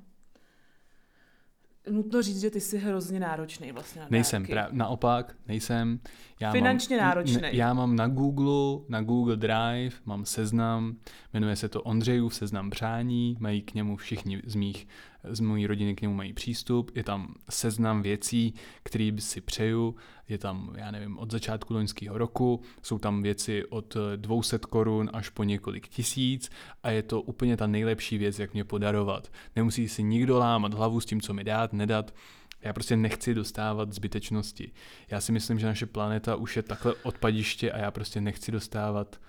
[1.91, 6.01] nutno říct, že ty jsi hrozně náročný vlastně na Nejsem, pra- naopak, nejsem.
[6.41, 7.37] Já Finančně mám, náročný.
[7.37, 10.97] N- já mám na Google, na Google Drive, mám seznam,
[11.35, 14.89] jmenuje se to Ondřejův seznam přání, mají k němu všichni z mých
[15.29, 19.97] z mojí rodiny k němu mají přístup, je tam seznam věcí, které si přeju,
[20.29, 25.29] je tam, já nevím, od začátku loňského roku, jsou tam věci od 200 korun až
[25.29, 26.51] po několik tisíc
[26.83, 29.33] a je to úplně ta nejlepší věc, jak mě podarovat.
[29.57, 32.15] Nemusí si nikdo lámat hlavu s tím, co mi dát, nedat,
[32.63, 34.73] já prostě nechci dostávat zbytečnosti.
[35.11, 39.21] Já si myslím, že naše planeta už je takhle odpadiště a já prostě nechci dostávat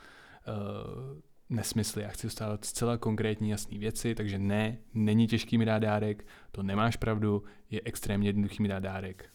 [0.48, 2.04] uh, nesmysly.
[2.04, 6.64] Já chci dostávat zcela konkrétní jasné věci, takže ne, není těžký mi dát dárek, to
[6.64, 9.30] nemáš pravdu, je extrémně jednoduchý mi dát dárek.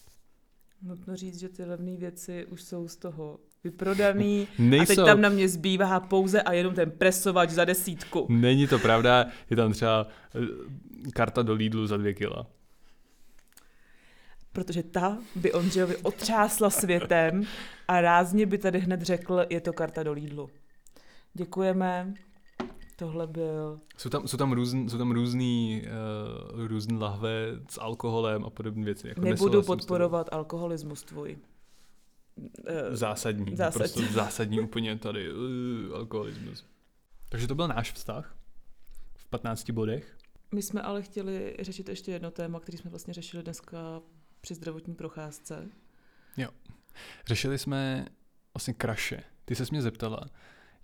[0.81, 4.83] Nutno říct, že ty levné věci už jsou z toho vyprodaný Nejsou.
[4.93, 8.27] a teď tam na mě zbývá pouze a jenom ten presovač za desítku.
[8.29, 12.47] Není to pravda, je tam třeba eh, karta do Lidlu za dvě kila.
[14.51, 17.43] Protože ta by Ondřejovi otřásla světem
[17.87, 20.49] a rázně by tady hned řekl, je to karta do Lidlu.
[21.33, 22.13] Děkujeme.
[22.95, 23.79] Tohle byl...
[23.97, 25.83] Jsou tam, jsou tam, různ, jsou tam různý,
[26.53, 29.07] uh, různý lahve s alkoholem a podobné věci.
[29.07, 31.37] Jako Nebudu podporovat alkoholismus tvůj.
[32.37, 32.47] Uh,
[32.91, 33.55] zásadní.
[33.55, 33.79] Zásadní.
[33.79, 36.65] Prostě zásadní úplně tady uh, alkoholismus.
[37.29, 38.35] Takže to byl náš vztah
[39.15, 40.17] v 15 bodech.
[40.51, 44.01] My jsme ale chtěli řešit ještě jedno téma, který jsme vlastně řešili dneska
[44.41, 45.69] při zdravotní procházce.
[47.25, 48.07] Řešili jsme
[48.53, 49.23] vlastně kraše.
[49.45, 50.25] Ty se mě zeptala,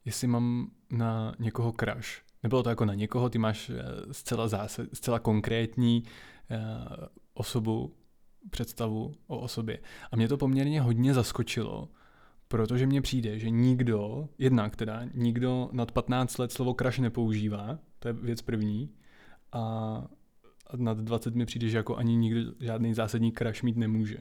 [0.06, 2.24] jestli mám na někoho kraš.
[2.43, 6.04] Nebylo to jako na někoho, ty máš eh, zcela, zásad, zcela konkrétní
[6.52, 6.58] uh,
[7.34, 7.95] osobu,
[8.50, 9.80] představu o osobě.
[10.12, 11.89] A mě to poměrně hodně zaskočilo,
[12.47, 18.08] protože mně přijde, že nikdo, jednak teda, nikdo nad 15 let slovo kraš nepoužívá, to
[18.08, 18.89] je věc první,
[19.52, 20.04] a
[20.70, 24.18] a nad 20 mi přijde, že jako ani nikdo žádný zásadní kraš mít nemůže.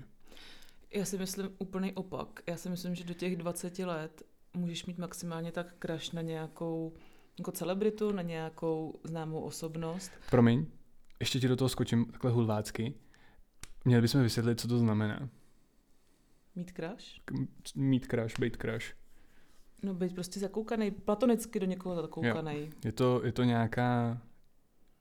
[0.94, 2.42] Já si myslím úplný opak.
[2.46, 4.22] Já si myslím, že do těch 20 let
[4.54, 6.92] můžeš mít maximálně tak crush na nějakou
[7.38, 10.10] jako celebritu, na nějakou známou osobnost.
[10.30, 10.66] Promiň,
[11.20, 12.94] ještě ti do toho skočím takhle hulvácky.
[13.84, 15.28] Měli bychom vysvětlit, co to znamená.
[16.54, 17.20] Mít crush?
[17.24, 18.94] K- Mít crush, být crush.
[19.82, 22.70] No být prostě zakoukaný, platonicky do někoho zakoukaný.
[22.84, 24.18] Je to, je to nějaká,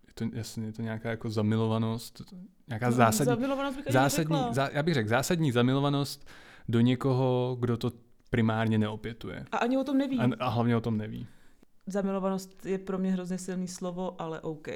[0.07, 2.21] je to, jasně, je to nějaká jako zamilovanost,
[2.67, 6.27] nějaká zásadní, Zamilovanost bych zásadní zá, já bych řekl, zásadní zamilovanost
[6.69, 7.91] do někoho, kdo to
[8.29, 9.45] primárně neopětuje.
[9.51, 10.19] A ani o tom neví.
[10.19, 11.27] A, a hlavně o tom neví.
[11.87, 14.67] Zamilovanost je pro mě hrozně silný slovo, ale OK.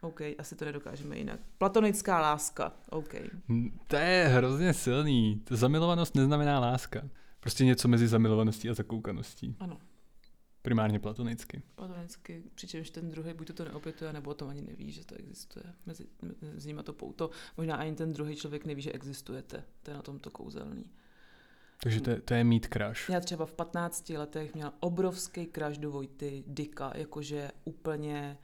[0.00, 1.40] OK, asi to nedokážeme jinak.
[1.58, 3.14] Platonická láska, OK.
[3.48, 5.40] Hm, To je hrozně silný.
[5.44, 7.08] To zamilovanost neznamená láska.
[7.40, 9.56] Prostě něco mezi zamilovaností a zakoukaností.
[9.60, 9.78] Ano,
[10.62, 11.62] Primárně platonicky.
[11.74, 15.14] platonicky, přičemž ten druhý buď to, to neopětuje, nebo o tom ani neví, že to
[15.14, 15.64] existuje.
[15.86, 16.06] Mezi,
[16.52, 17.30] mezi nimi to pouto.
[17.56, 19.64] Možná ani ten druhý člověk neví, že existujete.
[19.82, 20.84] To je na tom to kouzelný.
[21.82, 23.08] Takže to je, to je mít crush.
[23.10, 28.38] Já třeba v 15 letech měla obrovský crush do Vojty Dika, jakože úplně,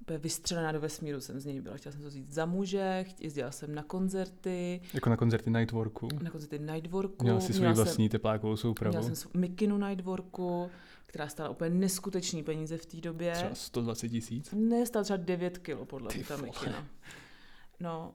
[0.00, 1.76] úplně vystřelená do vesmíru jsem z něj byla.
[1.76, 6.08] Chtěla jsem to vzít za muže, jezdila jsem na koncerty, Jako na koncerty Nightworku.
[6.22, 7.24] na koncerty Nightworku.
[7.24, 8.98] Měl si svůj měla vlastní teplákovou jsem, soupravu.
[8.98, 10.70] měla jsem Mikinu Nightworku,
[11.06, 13.32] která stála úplně neskutečný peníze v té době.
[13.32, 14.52] Třeba 120 tisíc.
[14.52, 16.36] Ne, stála třeba 9 kilo, podle mě ta.
[16.36, 16.86] Mikina.
[17.80, 18.14] No,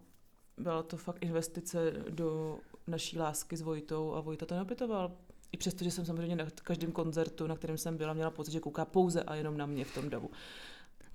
[0.57, 5.17] byla to fakt investice do naší lásky s Vojtou a Vojta to neopětoval.
[5.51, 8.59] I přesto, že jsem samozřejmě na každém koncertu, na kterém jsem byla, měla pocit, že
[8.59, 10.29] kouká pouze a jenom na mě v tom davu.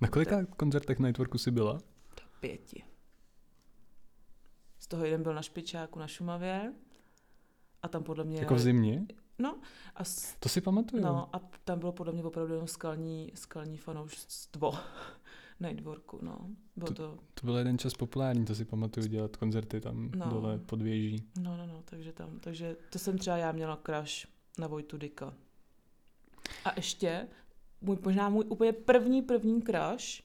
[0.01, 1.81] Na kolika koncertech Nightworku jsi byla?
[2.39, 2.83] Pěti.
[4.79, 6.73] Z toho jeden byl na Špičáku na Šumavě
[7.81, 8.39] a tam podle mě...
[8.39, 9.05] Jako v zimě?
[9.39, 9.59] No,
[9.95, 10.35] a s...
[10.39, 11.03] To si pamatuju.
[11.03, 14.73] No a tam bylo podle mě opravdu jenom skalní, skalní fanoušstvo
[15.61, 16.49] Nightworku, no.
[16.75, 20.29] Bylo to, To byl jeden čas populární, to si pamatuju dělat koncerty tam No.
[20.29, 21.23] dole pod věží.
[21.41, 25.33] no, no, no, takže tam, takže to jsem třeba já měla crush na Vojtu Dika.
[26.65, 27.27] A ještě,
[27.81, 30.23] můj, možná můj úplně první, první crush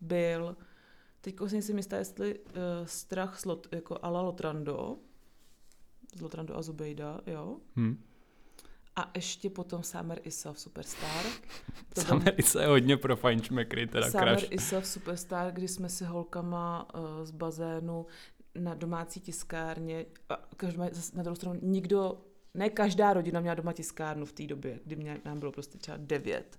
[0.00, 0.56] byl,
[1.20, 2.44] teď si nejsem jistá, jestli uh,
[2.84, 4.98] strach slot, jako Ala Lotrando,
[6.16, 7.56] z Lotrando a Zubejda, jo.
[7.76, 8.02] Hm.
[8.98, 11.24] A ještě potom Summer Isa v Superstar.
[11.94, 14.52] To byl Summer se je hodně pro fajnšmekry, teda Summer crush.
[14.52, 18.06] Isa v Superstar, kdy jsme si holkama uh, z bazénu
[18.54, 20.06] na domácí tiskárně,
[20.56, 20.84] každá,
[21.14, 22.20] na druhou stranu nikdo,
[22.54, 25.96] ne každá rodina měla doma tiskárnu v té době, kdy mě, nám bylo prostě třeba
[26.00, 26.58] devět.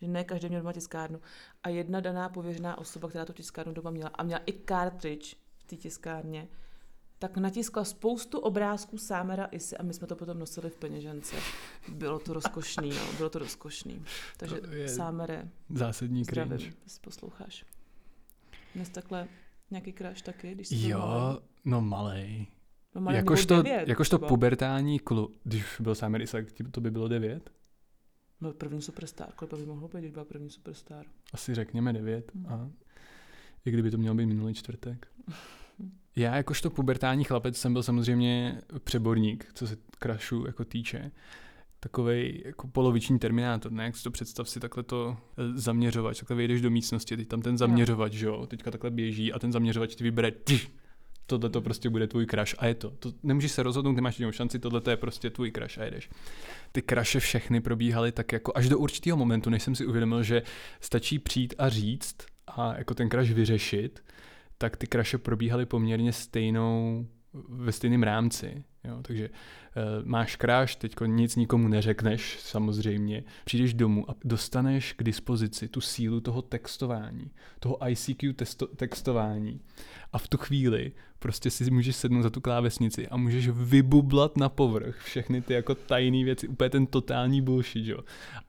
[0.00, 1.20] Že ne každý měl doma tiskárnu.
[1.62, 5.64] A jedna daná pověřená osoba, která tu tiskárnu doma měla a měla i cartridge v
[5.64, 6.48] té tiskárně,
[7.22, 11.36] tak natiskla spoustu obrázků Sámera Isy a my jsme to potom nosili v peněžence.
[11.88, 14.04] Bylo to rozkošný, no, bylo to rozkošný.
[14.36, 16.76] Takže To je Sámere, Zásadní Zdravím, cringe.
[16.84, 17.64] jestli posloucháš.
[18.74, 19.28] Dnes takhle
[19.70, 21.12] nějaký crush taky, když jsi byl malý?
[21.34, 22.46] Jo, no malej.
[22.94, 24.28] No, malý Jakožto, nebo devět jakožto třeba.
[24.28, 27.50] pubertální kluk, když byl Summer Isa, ti- to by bylo devět?
[28.40, 31.06] No první superstar, kolik by mohlo být, když byla první superstar?
[31.32, 32.32] Asi řekněme devět.
[32.34, 32.46] Hmm.
[32.48, 32.70] A
[33.64, 35.06] i kdyby to mělo být minulý čtvrtek.
[36.16, 41.10] Já jakožto pubertální chlapec jsem byl samozřejmě přeborník, co se krašu jako týče.
[41.80, 43.84] Takovej jako poloviční terminátor, ne?
[43.84, 47.42] Jak si to představ si takhle to eh, zaměřovač, takhle vejdeš do místnosti, teď tam
[47.42, 50.70] ten zaměřovač, že jo, teďka takhle běží a ten zaměřovač ti vybere, tyš,
[51.26, 52.90] tohle to prostě bude tvůj crush a je to.
[52.90, 56.10] to nemůžeš se rozhodnout, nemáš jinou šanci, tohle to je prostě tvůj crush a jedeš.
[56.72, 60.42] Ty kraše všechny probíhaly tak jako až do určitého momentu, než jsem si uvědomil, že
[60.80, 62.16] stačí přijít a říct
[62.46, 64.02] a jako ten crush vyřešit,
[64.62, 67.06] tak ty kraše probíhaly poměrně stejnou,
[67.48, 68.64] ve stejném rámci.
[68.84, 68.98] Jo?
[69.02, 73.24] Takže uh, máš kráš, teď nic nikomu neřekneš, samozřejmě.
[73.44, 79.60] Přijdeš domů a dostaneš k dispozici tu sílu toho textování, toho ICQ testo- textování.
[80.12, 84.48] A v tu chvíli prostě si můžeš sednout za tu klávesnici a můžeš vybublat na
[84.48, 87.98] povrch všechny ty jako tajné věci, úplně ten totální bullshit, jo.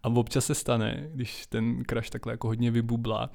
[0.03, 3.29] A občas se stane, když ten crash takhle jako hodně vybublá,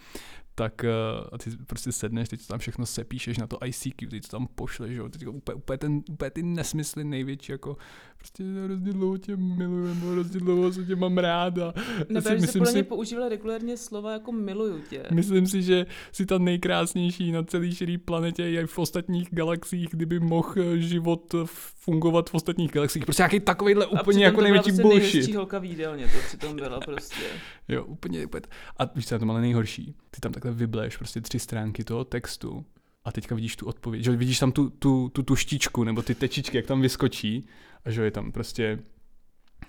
[0.59, 4.23] tak uh, a ty prostě sedneš, teď to tam všechno sepíšeš na to ICQ, teď
[4.23, 7.77] to tam pošleš, jo, teď úplně, úplně, ten, úplně ty nesmysly největší jako
[8.19, 11.59] prostě hrozně dlouho tě miluju, nebo hrozně dlouho se tě mám rád.
[11.59, 11.75] A
[12.09, 15.03] Nebo že se podle mě používala regulérně slova jako miluju tě.
[15.12, 20.21] Myslím si, že jsi ta nejkrásnější na celé širé planetě i v ostatních galaxiích, kdyby
[20.21, 21.35] mohl život
[21.75, 23.05] fungovat v ostatních galaxiích.
[23.05, 25.12] Prostě nějaký takovýhle úplně jako největší prostě bullshit.
[25.14, 27.23] nejhezčí holka v jídelně, to přitom byla prostě.
[27.69, 28.43] jo, úplně, úplně.
[28.77, 29.95] A víš, co je to ale nejhorší?
[30.11, 32.64] Ty tam takhle vybleš prostě tři stránky toho textu
[33.05, 36.57] a teďka vidíš tu odpověď, že vidíš tam tu, tu, tu tuštičku nebo ty tečičky,
[36.57, 37.47] jak tam vyskočí
[37.85, 38.79] a že je tam prostě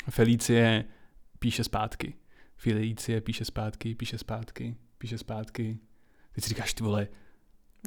[0.10, 0.86] Felicie
[1.40, 2.14] píše zpátky.
[2.58, 5.80] Felicie píše zpátky, píše zpátky, píše zpátky.
[6.32, 7.08] Teď si říkáš, ty vole,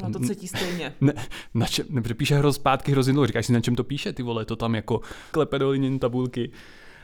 [0.02, 0.94] No to cítí stejně.
[1.00, 1.12] Ne,
[1.54, 3.26] na čem, ne, píše hroz, zpátky hrozně dlouho.
[3.26, 5.00] Říkáš si, na čem to píše, ty vole, to tam jako
[5.30, 6.52] klepe do linění tabulky.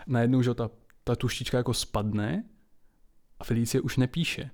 [0.07, 0.71] Najednou, že ta,
[1.05, 2.45] ta tuštička jako spadne
[3.39, 4.51] a Felicie už nepíše.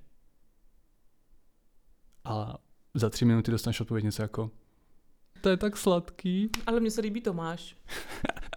[2.23, 2.57] A
[2.93, 4.51] za tři minuty dostaneš odpověď něco jako
[5.45, 6.49] to je tak sladký.
[6.65, 7.75] Ale mně se líbí Tomáš.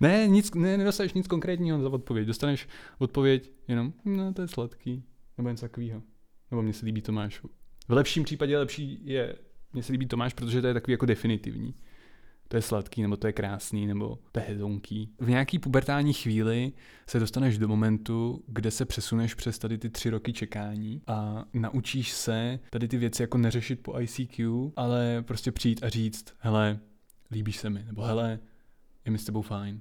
[0.00, 2.26] ne, nic, ne, nedostaneš nic konkrétního za odpověď.
[2.26, 2.68] Dostaneš
[2.98, 5.04] odpověď jenom, no to je sladký.
[5.38, 6.02] Nebo něco takového.
[6.50, 7.40] Nebo mně se líbí Tomáš.
[7.88, 9.36] V lepším případě lepší je,
[9.72, 11.74] mně se líbí Tomáš, protože to je takový jako definitivní
[12.48, 15.10] to je sladký, nebo to je krásný, nebo to je hezonký.
[15.20, 16.72] V nějaký pubertální chvíli
[17.08, 22.12] se dostaneš do momentu, kde se přesuneš přes tady ty tři roky čekání a naučíš
[22.12, 26.78] se tady ty věci jako neřešit po ICQ, ale prostě přijít a říct, hele,
[27.30, 28.38] líbíš se mi, nebo hele,
[29.04, 29.80] je mi s tebou fajn.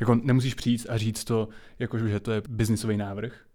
[0.00, 1.48] Jako nemusíš přijít a říct to,
[1.78, 3.46] jako že to je biznisový návrh,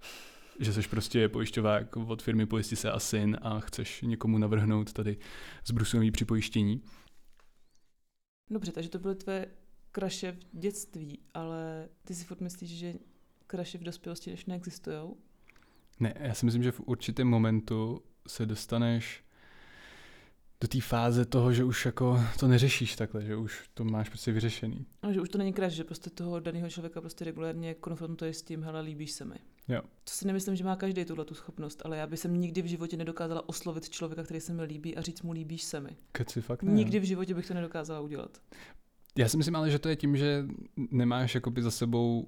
[0.60, 5.18] že jsi prostě pojišťovák od firmy Pojisti se a syn a chceš někomu navrhnout tady
[5.66, 6.84] zbrusunový připojištění.
[8.50, 9.46] Dobře, takže to byly tvé
[9.92, 12.94] kraše v dětství, ale ty si furt myslíš, že
[13.48, 15.00] kraše v dospělosti než neexistují?
[16.00, 19.24] Ne, já si myslím, že v určitém momentu se dostaneš
[20.62, 24.32] do té fáze toho, že už jako to neřešíš takhle, že už to máš prostě
[24.32, 24.86] vyřešený.
[25.02, 28.42] A že už to není kraš, že prostě toho daného člověka prostě regulárně konfrontuješ s
[28.42, 29.36] tím, hele, líbíš se mi.
[29.68, 29.82] Jo.
[29.82, 32.66] To si nemyslím, že má každý tuhle tu schopnost, ale já bych jsem nikdy v
[32.66, 35.98] životě nedokázala oslovit člověka, který se mi líbí a říct mu líbíš se mi.
[36.12, 36.72] Keci, fakt ne.
[36.72, 38.38] Nikdy v životě bych to nedokázala udělat.
[39.18, 40.46] Já si myslím ale, že to je tím, že
[40.92, 42.28] nemáš jakoby za sebou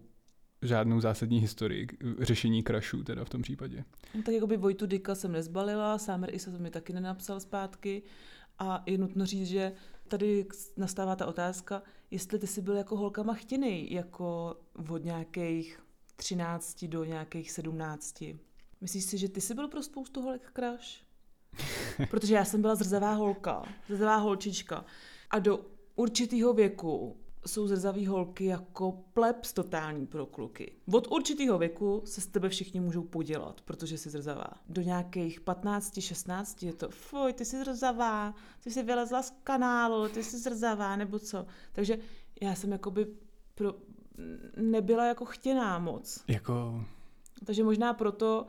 [0.62, 1.88] žádnou zásadní historii
[2.20, 3.84] řešení krašů teda v tom případě.
[4.16, 8.04] No, tak jako by Vojtu Dika jsem nezbalila, Sámer Isa mi taky nenapsal zpátky
[8.60, 9.72] a je nutno říct, že
[10.08, 10.46] tady
[10.78, 14.56] nastává ta otázka, jestli ty jsi byl jako holkama chtěný, jako
[14.90, 15.80] od nějakých
[16.16, 18.24] 13 do nějakých 17.
[18.82, 21.04] Myslíš si, že ty jsi byl pro spoustu holek kraš?
[22.10, 24.86] Protože já jsem byla zrzavá holka, zrzavá holčička.
[25.30, 30.72] A do určitého věku jsou zrzavý holky jako plebs totální pro kluky.
[30.94, 34.52] Od určitého věku se s tebe všichni můžou podělat, protože jsi zrzavá.
[34.70, 38.34] Do nějakých 15, 16 je to, fuj, ty jsi zrzavá,
[38.64, 41.46] ty jsi vylezla z kanálu, ty jsi zrzavá, nebo co.
[41.74, 42.00] Takže
[42.42, 43.08] já jsem jakoby
[43.56, 43.74] pro,
[44.58, 46.24] nebyla jako chtěná moc.
[46.28, 46.86] Jako...
[47.46, 48.46] Takže možná proto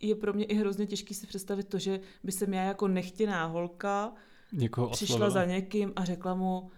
[0.00, 3.46] je pro mě i hrozně těžký si představit to, že by jsem já jako nechtěná
[3.46, 4.12] holka
[4.52, 5.30] Někoho přišla oslovila.
[5.30, 6.70] za někým a řekla mu,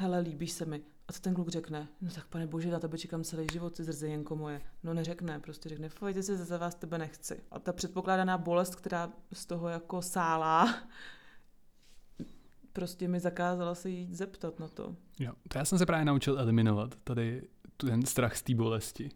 [0.00, 0.82] hele, líbíš se mi.
[1.08, 1.88] A co ten kluk řekne?
[2.00, 4.60] No tak pane bože, na tebe čekám celý život, ty zrzejenko moje.
[4.82, 7.42] No neřekne, prostě řekne, fojte se, za vás tebe nechci.
[7.50, 10.74] A ta předpokládaná bolest, která z toho jako sálá,
[12.72, 14.96] prostě mi zakázala se jít zeptat na to.
[15.18, 17.42] Jo, to já jsem se právě naučil eliminovat tady
[17.76, 19.10] ten strach z té bolesti.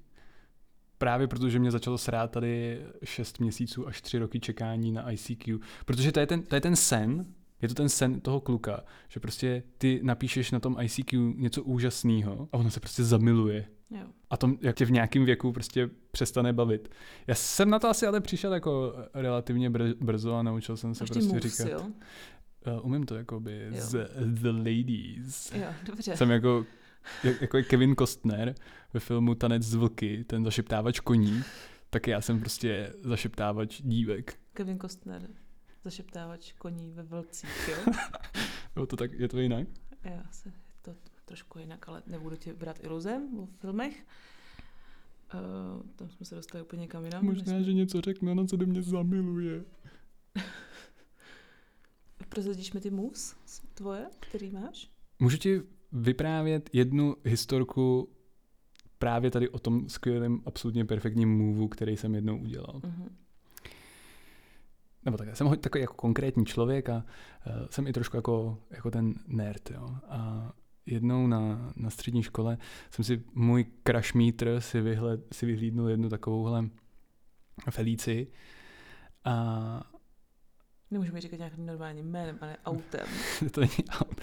[0.98, 5.58] Právě protože mě začalo srát tady 6 měsíců až 3 roky čekání na ICQ.
[5.84, 7.26] Protože to je ten, to je ten sen,
[7.64, 12.48] je to ten sen toho kluka, že prostě ty napíšeš na tom ICQ něco úžasného
[12.52, 13.66] a ono se prostě zamiluje.
[13.90, 14.06] Jo.
[14.30, 16.88] A to, jak tě v nějakém věku prostě přestane bavit.
[17.26, 21.10] Já jsem na to asi ale přišel jako relativně brzo a naučil jsem se Máš
[21.10, 21.68] prostě moves, říkat.
[21.68, 21.80] Jo?
[21.80, 23.80] Uh, umím to jakoby Jo.
[23.80, 25.52] z The Ladies.
[25.54, 26.16] jo, dobře.
[26.16, 26.66] Jsem jako,
[27.24, 28.54] jak, jako je Kevin Costner
[28.94, 31.42] ve filmu Tanec z vlky, ten zašeptávač koní,
[31.90, 34.34] tak já jsem prostě zašeptávač dívek.
[34.52, 35.28] Kevin Costner,
[35.84, 37.92] zašeptávač koní ve vlcích, jo?
[38.76, 39.68] Jo, to tak, je to jinak?
[40.04, 44.06] Já se to trošku jinak, ale nebudu ti brát iluzem o filmech.
[45.34, 47.24] Uh, tam jsme se dostali úplně někam jinam.
[47.24, 49.64] Možná, že něco řekne, na co do mě zamiluje.
[52.28, 53.36] Prozradíš mi ty moves
[53.74, 54.90] tvoje, který máš?
[55.18, 55.62] Můžu ti
[55.92, 58.08] vyprávět jednu historku
[58.98, 62.80] právě tady o tom skvělém, absolutně perfektním movu, který jsem jednou udělal.
[62.80, 63.08] Uh-huh.
[65.04, 66.94] Nebo tak, jsem ho- takový jako konkrétní člověk a
[67.46, 69.70] uh, jsem i trošku jako, jako ten nerd.
[69.70, 69.88] Jo.
[70.08, 70.52] A
[70.86, 72.58] jednou na, na střední škole
[72.90, 76.68] jsem si můj crush meter si, vyhled, si vyhlídnul jednu takovouhle
[77.70, 78.26] Felici
[79.24, 79.90] a
[80.90, 83.06] Nemůžeme říkat nějakým normálním jménem, ale autem.
[83.52, 84.20] to není aut.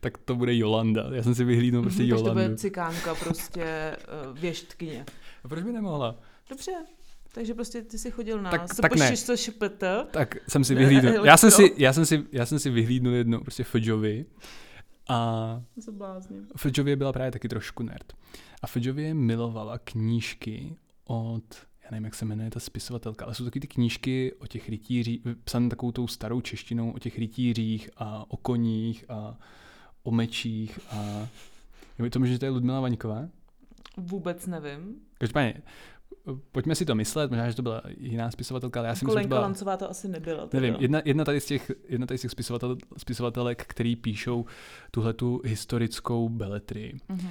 [0.00, 1.04] tak to bude Jolanda.
[1.14, 2.48] Já jsem si vyhlídnul prostě Mhm, Takže to Jolandu.
[2.48, 3.96] bude cikánka, prostě
[4.30, 5.04] uh, věštkyně.
[5.44, 6.18] A proč by nemohla?
[6.50, 6.72] Dobře,
[7.34, 9.16] takže prostě ty jsi chodil na Tak- tak ne.
[9.16, 9.84] SPŠSŠPT.
[10.10, 11.12] Tak jsem si vyhlídnul.
[11.26, 14.24] Já jsem si, já jsem si, já jsem si vyhlídnul jednou prostě Fudžovi
[15.08, 15.62] a.
[16.56, 18.12] Fudžově byla právě taky trošku nerd.
[18.62, 21.44] A Fudžově milovala knížky od,
[21.84, 25.20] já nevím, jak se jmenuje ta spisovatelka, ale jsou taky ty knížky o těch rytířích,
[25.44, 29.38] psané takovou tou starou češtinou, o těch rytířích a o koních a
[30.02, 31.28] o mečích a
[32.04, 33.28] je to možná, že to je Ludmila Vaňková?
[33.96, 34.94] Vůbec nevím.
[35.18, 35.62] Každopádně,
[36.52, 39.28] pojďme si to myslet, možná, že to byla jiná spisovatelka, ale já si myslím, že
[39.28, 39.40] byla...
[39.40, 40.46] Lancová to asi nebyla.
[40.46, 40.60] teda.
[40.60, 44.44] Nevím, jedna, jedna tady z těch, jedna tady z těch spisovatel, spisovatelek, který píšou
[44.90, 46.96] tuhle tu historickou beletrii.
[47.08, 47.28] Mhm.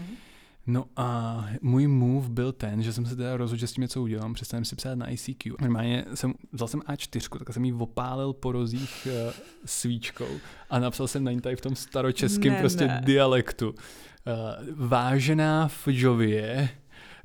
[0.68, 4.02] No a můj move byl ten, že jsem se teda rozhodl, že s tím něco
[4.02, 5.56] udělám, přestanu si psát na ICQ.
[5.62, 9.34] Normálně jsem, vzal jsem A4, tak jsem ji opálil po rozích uh,
[9.66, 10.28] svíčkou
[10.70, 13.02] a napsal jsem na ní tady v tom staročeském Ne, prostě ne.
[13.06, 13.70] dialektu.
[13.70, 13.76] Uh,
[14.76, 16.70] vážená Fžově,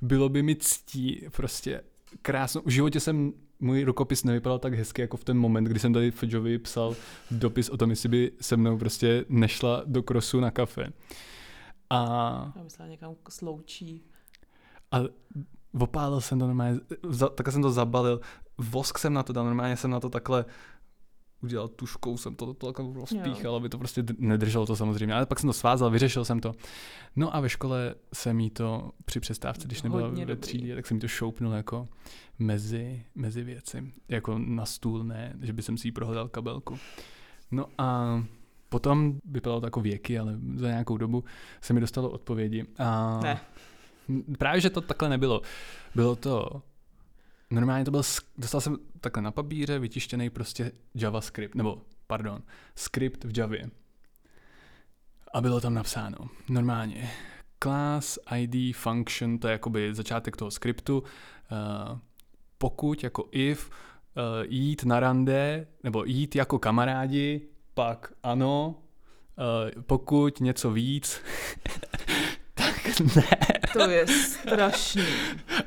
[0.07, 1.81] bylo by mi ctí prostě
[2.23, 2.63] krásnou.
[2.67, 6.11] V životě jsem můj rukopis nevypadal tak hezky jako v ten moment, kdy jsem tady
[6.11, 6.95] Fudžovi psal
[7.31, 10.93] dopis o tom, jestli by se mnou prostě nešla do krosu na kafe.
[11.91, 14.03] A Já myslela někam sloučí.
[14.93, 15.01] a
[15.81, 18.21] opálil jsem to normálně, za, takhle jsem to zabalil,
[18.59, 20.45] vosk jsem na to dal, normálně jsem na to takhle
[21.47, 25.49] udělal tuškou, jsem to takhle rozpíchal, aby to prostě nedrželo to samozřejmě, ale pak jsem
[25.49, 26.53] to svázal, vyřešil jsem to.
[27.17, 30.87] No a ve škole jsem jí to při přestávce, když nebyla Hodně ve třídě, tak
[30.87, 31.89] jsem jí to šoupnul jako
[32.39, 36.79] mezi, mezi věci, jako na stůl, ne, že by jsem si jí prohledal kabelku.
[37.51, 38.21] No a
[38.69, 41.25] potom vypadalo to jako věky, ale za nějakou dobu
[41.61, 42.65] se mi dostalo odpovědi.
[42.79, 43.41] A Ne.
[44.39, 45.43] Právě, že to takhle nebylo.
[45.95, 46.63] Bylo to
[47.51, 48.03] normálně to byl,
[48.39, 52.43] dostal jsem takhle na papíře vytištěný prostě JavaScript, nebo pardon,
[52.75, 53.71] skript v Javě.
[55.33, 56.19] A bylo tam napsáno
[56.49, 57.11] normálně
[57.59, 61.99] class, ID, function, to je jakoby začátek toho skriptu, uh,
[62.59, 68.75] pokud jako if, uh, jít na rande, nebo jít jako kamarádi, pak ano,
[69.77, 71.21] uh, pokud něco víc,
[72.55, 73.56] tak ne.
[73.73, 75.07] To je strašný.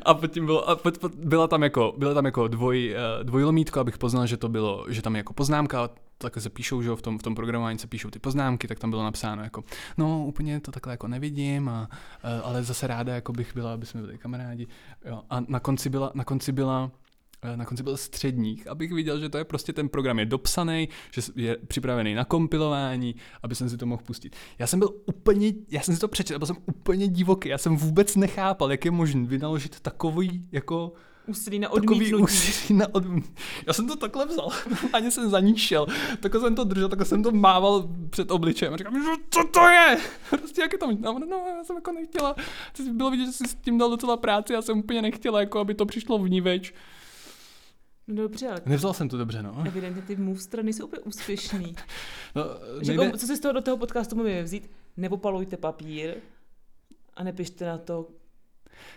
[0.06, 3.80] A potom bylo, a pot, pot, byla tam jako, byla tam jako dvoj, uh, dvojlomítko,
[3.80, 7.02] abych poznal, že to bylo, že tam je jako poznámka, takhle se píšou, že v
[7.02, 9.64] tom, v tom programování se píšou ty poznámky, tak tam bylo napsáno jako,
[9.98, 11.90] no úplně to takhle jako nevidím, a,
[12.24, 14.68] uh, ale zase ráda jako bych byla, aby jsme byli kamarádi.
[15.06, 17.09] Jo, a na konci byla, na konci byla eh,
[17.56, 21.22] na konci byl středník, abych viděl, že to je prostě ten program je dopsaný, že
[21.36, 24.36] je připravený na kompilování, aby jsem si to mohl pustit.
[24.60, 27.78] Já jsem byl úplně, já jsem si to přečetl, byl jsem úplně divoký, já jsem
[27.78, 30.94] vůbec nechápal, jak je možné vynaložit takový jako
[31.28, 32.24] Úsilí na takový odmítnutí.
[32.24, 33.44] úsilí na odmítnutí.
[33.68, 34.50] Já jsem to takhle vzal,
[34.94, 35.88] ani jsem za ní šel.
[36.20, 39.68] Takhle jsem to držel, takhle jsem to mával před obličejem a říkám, že co to
[39.68, 39.98] je?
[40.30, 42.36] Prostě jak je tam, no, no, já jsem jako nechtěla,
[42.92, 45.74] bylo vidět, že jsi s tím dal docela práci, já jsem úplně nechtěla, jako aby
[45.74, 46.74] to přišlo vníveč.
[48.10, 49.64] No dobře, ale Nevzal jsem to dobře, no.
[49.68, 51.76] evidentně ty move strany nejsou úplně úspěšný.
[52.36, 52.44] no
[52.88, 54.72] nejde, jako, co si z toho do toho podcastu můžeme vzít?
[54.98, 56.16] Nepopalujte papír
[57.14, 58.08] a nepište na to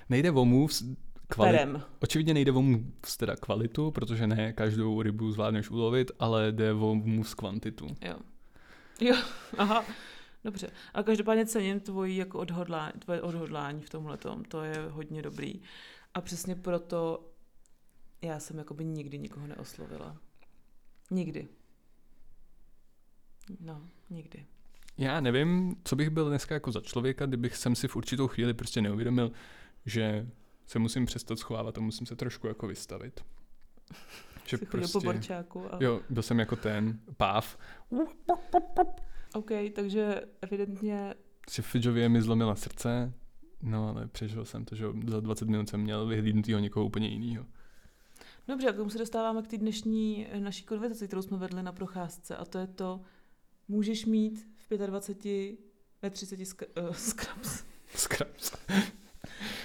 [0.08, 0.84] nejde o moves,
[1.28, 1.82] kvalit, perem.
[2.00, 6.94] očividně nejde o moves teda kvalitu, protože ne každou rybu zvládneš ulovit, ale jde o
[6.94, 7.86] moves kvantitu.
[8.00, 8.16] Jo.
[9.00, 9.16] Jo,
[9.58, 9.84] aha.
[10.44, 15.60] Dobře, ale každopádně cením tvojí jako odhodlání, tvoje odhodlání v tomhle to je hodně dobrý.
[16.14, 17.31] A přesně proto
[18.22, 20.16] já jsem jakoby nikdy nikoho neoslovila.
[21.10, 21.48] Nikdy.
[23.60, 24.46] No, nikdy.
[24.98, 28.54] Já nevím, co bych byl dneska jako za člověka, kdybych jsem si v určitou chvíli
[28.54, 29.32] prostě neuvědomil,
[29.86, 30.26] že
[30.66, 33.24] se musím přestat schovávat a musím se trošku jako vystavit.
[34.46, 35.78] Že Jsi prostě, po barčáku a...
[35.80, 37.58] jo, byl jsem jako ten páv.
[39.34, 41.14] OK, takže evidentně
[41.48, 43.12] Si Fidžově mi zlomila srdce,
[43.62, 47.46] no ale přežil jsem to, že za 20 minut jsem měl vyhlídnutýho někoho úplně jiného.
[48.48, 51.62] Dobře, a k tomu se dostáváme k té dnešní eh, naší konverzaci, kterou jsme vedli
[51.62, 53.00] na procházce a to je to,
[53.68, 55.58] můžeš mít v 25,
[56.02, 57.64] ve 30 sk- uh, scrubs.
[57.96, 58.52] Scraps.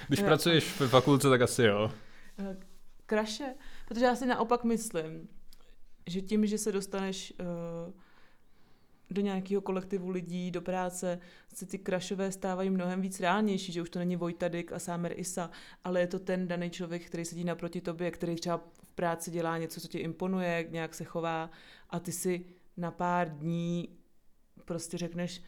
[0.07, 0.25] Když Jo.
[0.25, 1.91] pracuješ ve fakultce, tak asi jo.
[2.39, 2.57] Eh,
[3.05, 3.55] Kraše,
[3.87, 5.29] protože já si naopak myslím,
[6.07, 7.93] že tím, že se dostaneš uh,
[9.09, 11.19] do nějakého kolektivu lidí, do práce,
[11.53, 15.49] se ty krašové stávají mnohem víc reálnější, že už to není Vojtadik a Sámer Isa,
[15.83, 19.57] ale je to ten daný člověk, který sedí naproti tobě, který třeba v práci dělá
[19.57, 21.49] něco, co ti imponuje, nějak se chová
[21.89, 22.45] a ty si
[22.77, 23.89] na pár dní
[24.65, 25.43] prostě řekneš,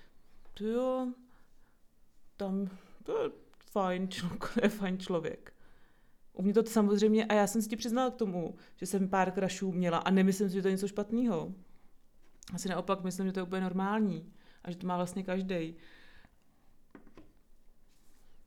[0.54, 1.14] to jo,
[2.38, 2.70] tam
[3.04, 3.30] to je
[3.72, 5.54] fajn, člo- to je fajn člověk.
[6.34, 9.32] U mě to samozřejmě, a já jsem si ti přiznala k tomu, že jsem pár
[9.32, 11.54] krašů měla a nemyslím si, že to je něco špatného.
[12.54, 14.34] Asi naopak myslím, že to je úplně normální.
[14.64, 15.76] a že to má vlastně každý.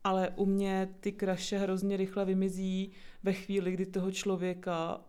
[0.03, 2.91] Ale u mě ty kraše hrozně rychle vymizí
[3.23, 5.01] ve chvíli, kdy toho člověka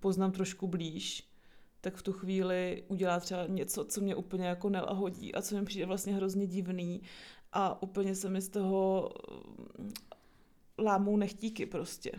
[0.00, 1.30] poznám trošku blíž,
[1.80, 5.64] tak v tu chvíli udělá třeba něco, co mě úplně jako nelahodí a co mi
[5.64, 7.02] přijde vlastně hrozně divný
[7.52, 9.10] a úplně se mi z toho
[9.78, 9.92] mm,
[10.78, 12.12] lámou nechtíky prostě.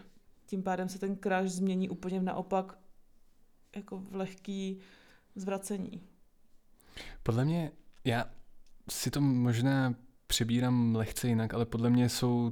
[0.46, 2.80] Tím pádem se ten kráš změní úplně naopak
[3.76, 4.80] jako v lehký
[5.36, 6.02] zvracení.
[7.24, 7.72] Podle mě,
[8.06, 8.26] já
[8.90, 9.96] si to možná
[10.28, 12.52] přebírám lehce jinak, ale podle mě jsou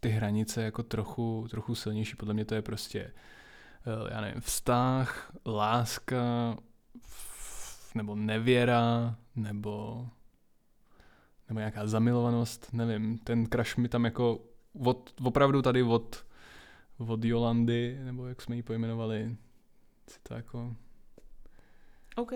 [0.00, 2.16] ty hranice jako trochu, trochu silnější.
[2.16, 6.56] Podle mě to je prostě, eh, já nevím, vztah, láska,
[7.94, 10.06] nebo nevěra, nebo,
[11.48, 13.18] nebo nějaká zamilovanost, nevím.
[13.18, 14.40] Ten crush mi tam jako
[14.84, 16.26] od, opravdu tady od,
[16.98, 19.36] od Jolandy, nebo jak jsme ji pojmenovali,
[20.10, 20.76] si to jako...
[22.18, 22.32] OK,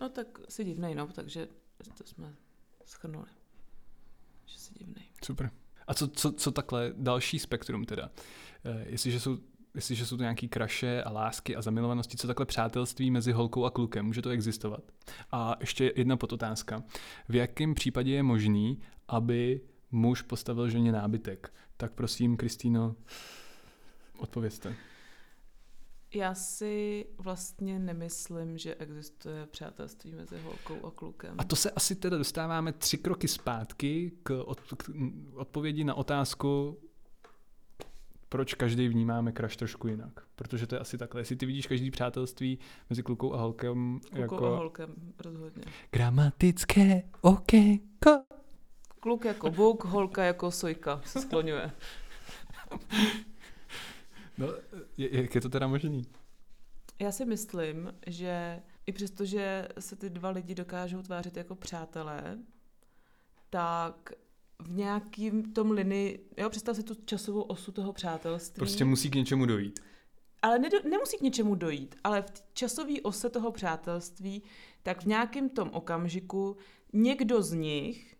[0.00, 1.48] no tak si divnej, no, takže
[1.98, 2.34] to jsme
[2.84, 3.26] schrnuli.
[4.46, 5.04] Že si divnej.
[5.24, 5.50] Super.
[5.86, 8.10] A co, co, co takhle další spektrum teda?
[8.64, 9.38] Eh, jestliže jsou
[9.74, 13.70] jestliže jsou to nějaký kraše a lásky a zamilovanosti, co takhle přátelství mezi holkou a
[13.70, 14.82] klukem, může to existovat?
[15.32, 16.82] A ještě jedna podotázka.
[17.28, 19.60] V jakém případě je možný, aby
[19.90, 21.54] muž postavil ženě nábytek?
[21.76, 22.96] Tak prosím, Kristýno,
[24.18, 24.76] odpovězte.
[26.14, 31.34] Já si vlastně nemyslím, že existuje přátelství mezi holkou a klukem.
[31.38, 34.90] A to se asi teda dostáváme tři kroky zpátky k, od, k
[35.34, 36.78] odpovědi na otázku,
[38.28, 40.20] proč každý vnímáme crush trošku jinak.
[40.34, 41.20] Protože to je asi takhle.
[41.20, 42.58] Jestli ty vidíš každý přátelství
[42.90, 44.46] mezi klukou a holkem klukou jako...
[44.46, 45.64] a holkem, rozhodně.
[45.90, 48.22] Gramatické okénko.
[49.00, 51.70] Kluk jako buk, holka jako sojka se skloňuje.
[54.38, 54.46] No,
[54.96, 56.02] jak je to teda možný?
[57.00, 62.38] Já si myslím, že i přesto, že se ty dva lidi dokážou tvářit jako přátelé,
[63.50, 64.12] tak
[64.58, 68.58] v nějakým tom linii, jo, představ si tu časovou osu toho přátelství.
[68.58, 69.80] Prostě musí k něčemu dojít.
[70.42, 74.42] Ale ne, nemusí k něčemu dojít, ale v časové ose toho přátelství,
[74.82, 76.56] tak v nějakém tom okamžiku
[76.92, 78.16] někdo z nich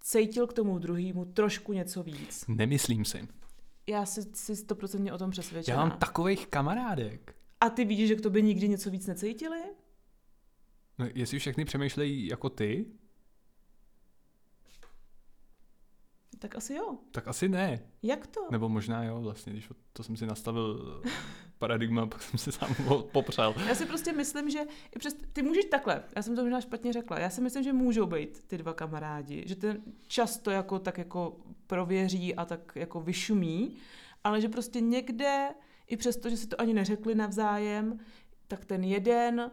[0.00, 2.44] cítil k tomu druhému trošku něco víc.
[2.48, 3.28] Nemyslím si.
[3.88, 5.80] Já si, si stoprocentně o tom přesvědčená.
[5.80, 7.34] Já mám takových kamarádek.
[7.60, 9.60] A ty vidíš, že k tobě nikdy něco víc necítili?
[10.98, 12.86] No, jestli všechny přemýšlejí jako ty,
[16.38, 16.98] tak asi jo.
[17.10, 17.80] Tak asi ne.
[18.02, 18.40] Jak to?
[18.50, 21.02] Nebo možná jo, vlastně, když to jsem si nastavil
[21.58, 22.74] paradigma, pak jsem se sám
[23.12, 23.54] popřel.
[23.68, 24.58] Já si prostě myslím, že
[24.96, 27.72] i přes, ty můžeš takhle, já jsem to možná špatně řekla, já si myslím, že
[27.72, 31.36] můžou být ty dva kamarádi, že ten často jako tak jako
[31.66, 33.76] prověří a tak jako vyšumí,
[34.24, 35.48] ale že prostě někde,
[35.86, 37.98] i přesto, že si to ani neřekli navzájem,
[38.48, 39.50] tak ten jeden,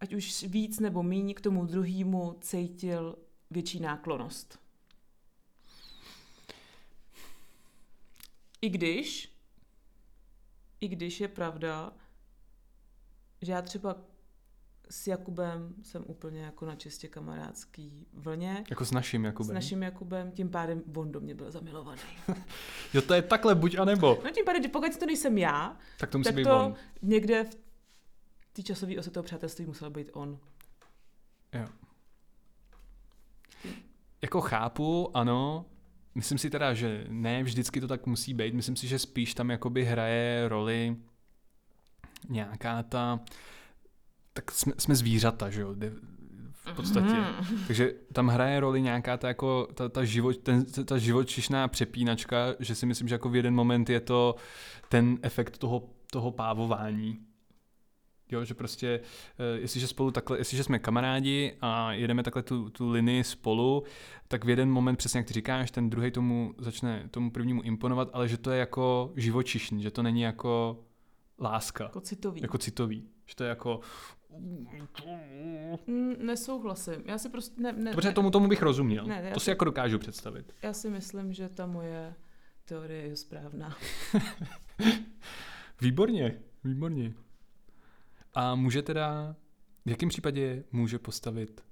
[0.00, 3.16] ať už víc nebo míň, k tomu druhému cítil
[3.50, 4.58] větší náklonost.
[8.60, 9.33] I když,
[10.80, 11.92] i když je pravda,
[13.42, 13.96] že já třeba
[14.90, 18.64] s Jakubem jsem úplně jako na čistě kamarádský vlně.
[18.70, 19.50] Jako s naším Jakubem.
[19.50, 22.00] S naším Jakubem, tím pádem on do mě byl zamilovaný.
[22.94, 24.18] jo, to je takhle, buď a nebo.
[24.24, 26.74] No tím pádem, že pokud to nejsem já, tak to musí tak být to on.
[27.02, 27.56] někde v
[28.52, 30.38] té časové ose toho přátelství musel být on.
[31.52, 31.66] Jo.
[34.22, 35.66] Jako chápu, ano,
[36.14, 38.54] Myslím si teda, že ne vždycky to tak musí být.
[38.54, 40.96] Myslím si, že spíš tam jakoby hraje roli
[42.28, 43.20] nějaká ta...
[44.32, 45.74] Tak jsme, jsme zvířata, že jo?
[46.52, 47.14] V podstatě.
[47.14, 47.64] Mm.
[47.66, 52.74] Takže tam hraje roli nějaká ta, jako, ta, ta, život, ten, ta živočišná přepínačka, že
[52.74, 54.36] si myslím, že jako v jeden moment je to
[54.88, 57.18] ten efekt toho, toho pávování.
[58.30, 62.90] Jo, že prostě, uh, jestliže spolu takhle, jestliže jsme kamarádi a jedeme takhle tu, tu
[62.90, 63.84] linii spolu,
[64.28, 68.08] tak v jeden moment, přesně jak ty říkáš, ten druhý tomu začne tomu prvnímu imponovat,
[68.12, 70.84] ale že to je jako živočišný, že to není jako
[71.40, 71.84] láska.
[71.84, 72.42] Jako citový.
[72.42, 73.08] Jako citový.
[73.26, 73.80] Že to je jako...
[75.86, 77.02] Mm, nesouhlasím.
[77.06, 77.62] Já si prostě...
[77.62, 79.06] Ne, ne, Dobře, tomu, tomu bych rozuměl.
[79.06, 80.52] Ne, to si jako dokážu představit.
[80.62, 82.14] Já si myslím, že ta moje
[82.64, 83.76] teorie je správná.
[85.80, 87.14] výborně, výborně.
[88.34, 89.36] A může teda,
[89.86, 91.64] v jakém případě může postavit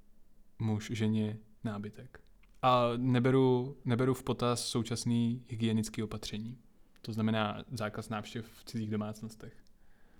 [0.59, 2.19] muž ženě nábytek?
[2.61, 6.57] A neberu, neberu v potaz současný hygienický opatření.
[7.01, 9.53] To znamená zákaz návštěv v cizích domácnostech.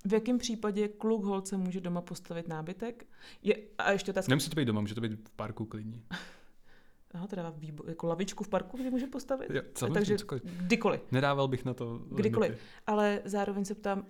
[0.05, 3.05] V jakém případě kluk holce může doma postavit nábytek?
[3.43, 4.29] Je, a ještě otázka.
[4.29, 6.01] Nemusí to být doma, může to být v parku klidně.
[7.13, 9.49] Aha, teda výbo- jako lavičku v parku, kdy může postavit?
[9.49, 9.61] Jo,
[9.93, 10.43] Takže cokoliv.
[10.43, 11.01] kdykoliv.
[11.11, 12.49] Nedával bych na to Kdykoliv.
[12.49, 12.65] Limity.
[12.87, 14.05] Ale zároveň se ptám,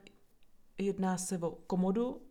[0.77, 2.21] jedná se o komodu,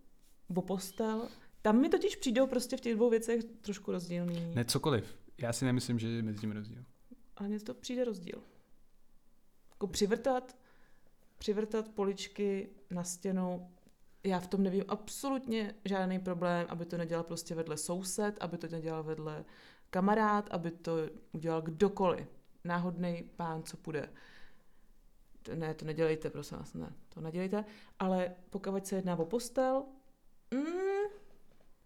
[0.54, 1.28] o postel,
[1.62, 4.54] Tam mi totiž přijdou prostě v těch dvou věcech trošku rozdílný.
[4.54, 5.16] Ne, cokoliv.
[5.38, 6.84] Já si nemyslím, že je mezi tím rozdíl.
[7.36, 8.42] Ale mně to přijde rozdíl.
[9.70, 10.56] Jako přivrtat,
[11.38, 13.70] přivrtat poličky na stěnu,
[14.24, 18.68] já v tom nevím absolutně žádný problém, aby to nedělal prostě vedle soused, aby to
[18.68, 19.44] nedělal vedle
[19.90, 20.96] kamarád, aby to
[21.32, 22.28] udělal kdokoliv.
[22.64, 24.08] Náhodný pán, co půjde.
[25.54, 27.64] Ne, to nedělejte, prosím vás, ne, to nedělejte.
[27.98, 29.82] Ale pokud se jedná o postel,
[30.54, 30.62] mm,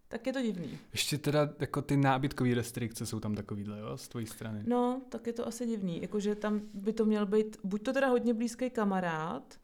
[0.08, 0.78] tak je to divný.
[0.92, 4.62] Ještě teda jako ty nábytkové restrikce jsou tam takovýhle, jo, z tvojí strany.
[4.66, 6.02] No, tak je to asi divný.
[6.02, 9.60] Jakože tam by to měl být buď to teda hodně blízký kamarád,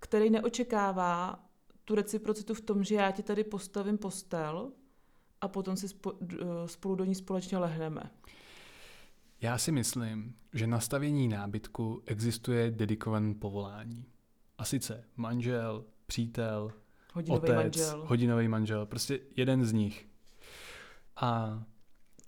[0.00, 1.44] který neočekává
[1.84, 4.72] tu reciprocitu v tom, že já ti tady postavím postel
[5.40, 8.02] a potom si spo, eh, spolu do ní společně lehneme.
[9.40, 14.04] Já si myslím, že na stavění nábytku existuje dedikované povolání.
[14.58, 16.72] A sice manžel, přítel,
[17.14, 18.04] Hodinový otec, manžel.
[18.06, 20.08] hodinový manžel, prostě jeden z nich.
[21.16, 21.62] A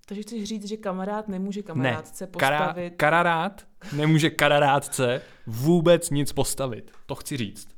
[0.06, 2.94] Takže chceš říct, že kamarád nemůže ne, kamarádce kara, postavit...
[2.96, 6.90] kararát nemůže kararádce vůbec nic postavit.
[7.06, 7.68] To chci říct.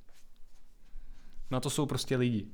[1.50, 2.48] Na to jsou prostě lidi.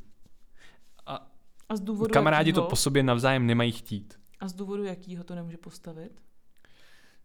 [1.06, 1.30] A
[1.68, 4.20] a z důvodu kamarádi jakýho, to po sobě navzájem nemají chtít.
[4.40, 6.20] A z důvodu jakýho to nemůže postavit?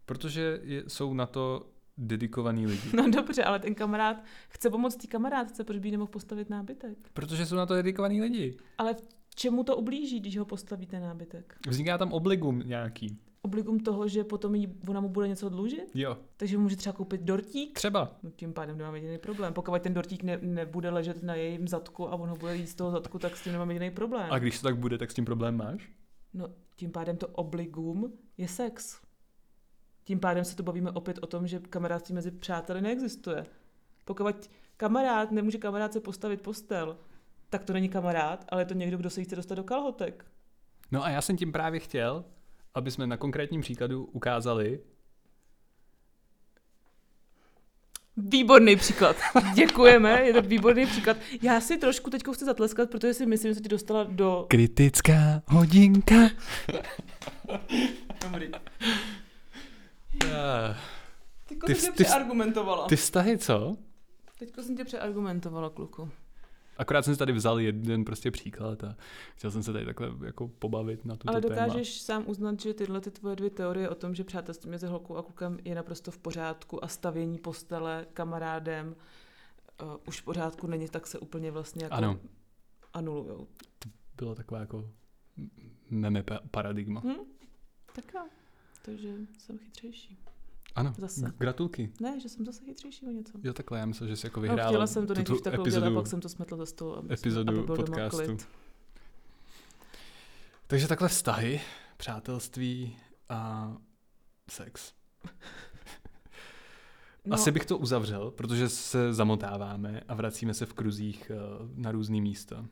[0.06, 1.66] Protože je, jsou na to
[1.98, 2.90] dedikovaní lidi.
[2.96, 4.18] No dobře, ale ten kamarád
[4.50, 6.98] chce pomoct té kamarádce, proč by jí nemohl postavit nábytek?
[7.14, 8.58] Protože jsou na to dedikovaní lidi.
[8.78, 8.94] Ale
[9.30, 11.56] v čemu to ublíží, když ho postavíte nábytek?
[11.68, 13.18] Vzniká tam obligum nějaký.
[13.42, 15.92] Obligum toho, že potom jí, ona mu bude něco dlužit?
[15.94, 17.74] Jo, Takže může třeba koupit dortík?
[17.74, 18.16] třeba.
[18.24, 19.54] No tím pádem nemám jediný problém.
[19.54, 22.76] Pokud ten dortík ne, nebude ležet na jejím zadku a on ho bude jíst z
[22.76, 24.28] toho zadku, tak s tím nemám jediný problém.
[24.30, 25.90] A když to tak bude, tak s tím problém máš?
[26.34, 29.05] No tím pádem to obligum je sex.
[30.06, 33.46] Tím pádem se tu bavíme opět o tom, že kamarádství mezi přáteli neexistuje.
[34.06, 36.98] Pokud kamarád nemůže kamarádce postavit postel,
[37.50, 40.26] tak to není kamarád, ale je to někdo, kdo se jí chce dostat do kalhotek.
[40.92, 42.26] No a já jsem tím právě chtěl,
[42.74, 44.80] aby jsme na konkrétním příkladu ukázali,
[48.18, 49.16] Výborný příklad.
[49.56, 51.18] Děkujeme, je to výborný příklad.
[51.42, 54.46] Já si trošku teď chci zatleskat, protože si myslím, že se ti dostala do...
[54.50, 56.16] kritická hodinka.
[58.24, 58.52] Dobrý.
[60.24, 60.76] Eh,
[61.46, 62.88] Teďko Ty jsem tě vz- ty přeargumentovala.
[62.88, 63.78] Ty vztahy, co?
[64.40, 66.10] Teďko jsem tě přeargumentovala, kluku.
[66.78, 68.96] Akorát jsem si tady vzal jeden prostě příklad a
[69.36, 71.56] chtěl jsem se tady takhle jako pobavit na tuto Ale téma.
[71.56, 75.16] dokážeš sám uznat, že tyhle ty tvoje dvě teorie o tom, že přátelství mezi holkou
[75.16, 78.96] a klukem je naprosto v pořádku a stavění postele kamarádem
[79.84, 82.20] uh, už v pořádku není, tak se úplně vlastně jako Ano.
[82.94, 83.48] anulujou.
[84.18, 84.90] Bylo taková jako
[85.90, 87.02] meme pa- paradigma.
[87.06, 87.16] Hm?
[87.96, 88.22] Tak jo.
[88.86, 90.18] Takže jsem chytřejší.
[90.76, 91.34] Ano, Zase.
[91.38, 91.92] gratulky.
[92.02, 93.38] Ne, že jsem zase chytřejší o něco.
[93.44, 95.78] Jo, takhle, já myslel, že jsi jako No, vyhrál chtěla jsem to nejdřív takhle udělat,
[95.78, 98.18] epizodu, pak jsem to smetla ze stolu, aby, epizodu aby byl doma podcastu.
[98.18, 98.48] klid.
[100.68, 101.62] Takže takhle vztahy,
[101.98, 102.98] přátelství
[103.30, 103.72] a
[104.50, 104.94] sex.
[107.28, 111.36] No, Asi bych to uzavřel, protože se zamotáváme a vracíme se v kruzích eh,
[111.76, 112.66] na různý místa.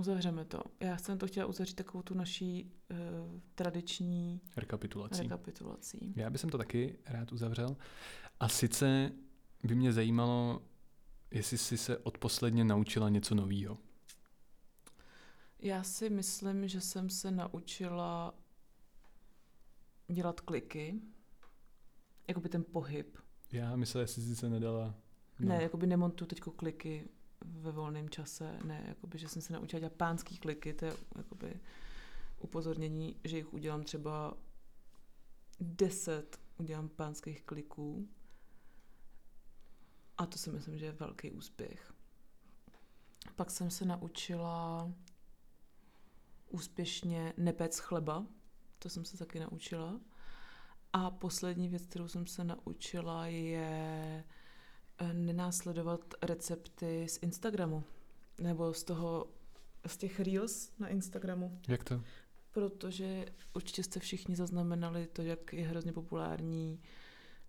[0.00, 0.62] Uzavřeme to.
[0.80, 2.96] Já jsem to chtěla uzavřít takovou tu naší uh,
[3.54, 5.22] tradiční Rekapitulací.
[5.22, 6.12] rekapitulací.
[6.16, 7.76] Já bych to taky rád uzavřel.
[8.40, 9.12] A sice
[9.62, 10.62] by mě zajímalo,
[11.30, 13.78] jestli jsi se odposledně naučila něco nového.
[15.58, 18.34] Já si myslím, že jsem se naučila
[20.08, 21.00] dělat kliky,
[22.28, 23.18] jakoby ten pohyb.
[23.52, 24.94] Já myslel, jestli jsi se nedala...
[25.38, 25.48] No.
[25.48, 27.08] Ne, jakoby nemontuju teď kliky
[27.44, 31.60] ve volném čase, ne, jakoby, že jsem se naučila dělat pánský kliky, to je jakoby
[32.38, 34.34] upozornění, že jich udělám třeba
[35.60, 38.08] deset, udělám pánských kliků
[40.18, 41.92] a to si myslím, že je velký úspěch.
[43.36, 44.90] Pak jsem se naučila
[46.48, 48.26] úspěšně nepec chleba,
[48.78, 50.00] to jsem se taky naučila.
[50.92, 54.24] A poslední věc, kterou jsem se naučila, je
[55.12, 57.84] nenásledovat recepty z Instagramu.
[58.40, 59.26] Nebo z toho,
[59.86, 61.60] z těch reels na Instagramu.
[61.68, 62.02] Jak to?
[62.50, 66.82] Protože určitě jste všichni zaznamenali to, jak je hrozně populární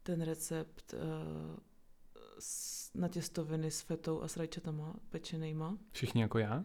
[0.04, 1.00] ten recept uh,
[2.40, 5.78] s, na těstoviny s fetou a s rajčatama pečenýma.
[5.92, 6.64] Všichni jako já?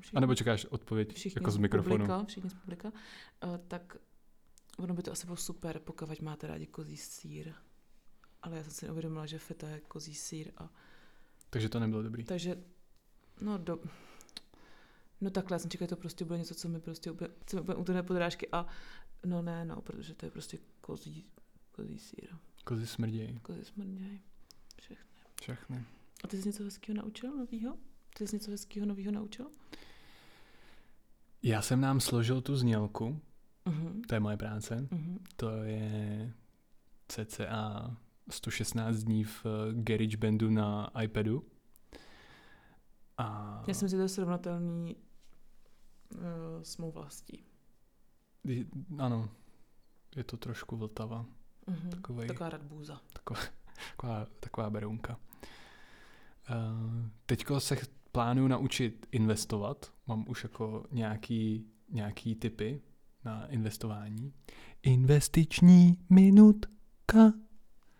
[0.00, 1.94] Všichni, A nebo čekáš odpověď všichni jako z mikrofonu?
[1.96, 2.92] Publika, všichni z publika.
[3.44, 3.96] Uh, tak
[4.78, 7.52] ono by to asi bylo super, pokud máte rádi kozí sír.
[8.46, 10.68] Ale já jsem si neuvědomila, že feta je kozí sír a
[11.50, 12.24] Takže to nebylo dobrý.
[12.24, 12.56] Takže,
[13.40, 13.78] no do...
[15.20, 17.56] No takhle, já jsem čekala, že to prostě bude něco, co mi prostě úplně, co
[17.56, 18.66] mi úplně utne podrážky a
[19.24, 21.24] no ne, no, protože to je prostě kozí,
[21.72, 22.28] kozí sír,
[22.64, 23.38] Kozy smrdějí.
[23.42, 24.20] kozí smrděj,
[24.80, 25.06] všechny.
[25.42, 25.84] Všechny.
[26.24, 27.76] A ty jsi něco hezkého naučil novýho?
[28.18, 29.46] Ty jsi něco hezkého novýho naučil?
[31.42, 33.20] Já jsem nám složil tu znělku,
[33.66, 34.02] Uh-huh.
[34.08, 35.18] to je moje práce, Uh-huh.
[35.36, 36.32] to je
[37.08, 37.96] cca
[38.30, 41.44] 116 dní v eh, Garage Bandu na iPadu.
[43.18, 44.96] A Já jsem si to je srovnatelný
[46.14, 46.20] uh,
[46.62, 47.44] s mou vlastí.
[48.44, 48.64] je-
[48.98, 49.28] ano,
[50.16, 51.26] je to trošku vltava,
[51.66, 51.88] Uh-huh.
[51.88, 53.00] Takovej- Taková radbůza.
[53.12, 53.40] taková,
[54.40, 55.16] taková berounka.
[56.50, 57.76] Uh, teďko se
[58.12, 62.82] plánuju naučit investovat, mám už jako nějaký, nějaký typy
[63.24, 64.32] na investování.
[64.82, 67.32] Investiční minutka.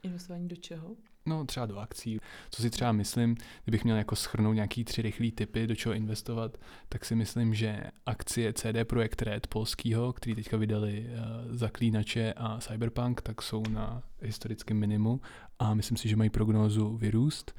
[0.06, 0.96] Investování do čeho?
[1.26, 2.18] No třeba do akcí.
[2.50, 6.58] Co si třeba myslím, kdybych měl jako schrnout nějaký tři rychlé typy, do čeho investovat,
[6.88, 12.58] tak si myslím, že akcie CD Projekt Red polskýho, který teďka vydali uh, Zaklínače a
[12.58, 15.20] Cyberpunk, tak jsou na historickém minimu
[15.58, 17.54] a myslím si, že mají prognózu vyrůst.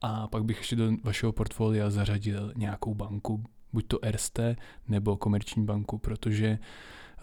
[0.00, 4.56] A pak bych ještě do vašeho portfolia zařadil nějakou banku, buď to Erste
[4.88, 6.58] nebo komerční banku, protože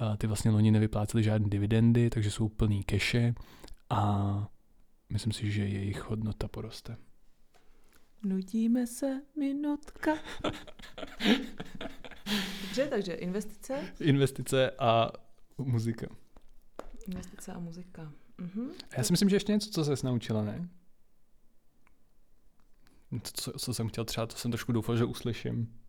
[0.02, 3.34] uh, ty vlastně loni nevyplácely žádné dividendy, takže jsou plný keše
[3.90, 4.48] a
[5.10, 6.98] myslím si, že jejich hodnota poroste.
[8.23, 10.11] Nudíme se, minutka.
[12.61, 15.11] Dobře, takže investice, Investice a
[15.57, 16.07] muzika.
[17.07, 18.11] investice a muzika.
[18.38, 18.72] Mhm.
[18.91, 20.69] A já si myslím, že ještě něco, co se naučila, ne?
[23.10, 25.80] To, co, co jsem chtěl třeba, to jsem trošku doufal, že uslyším.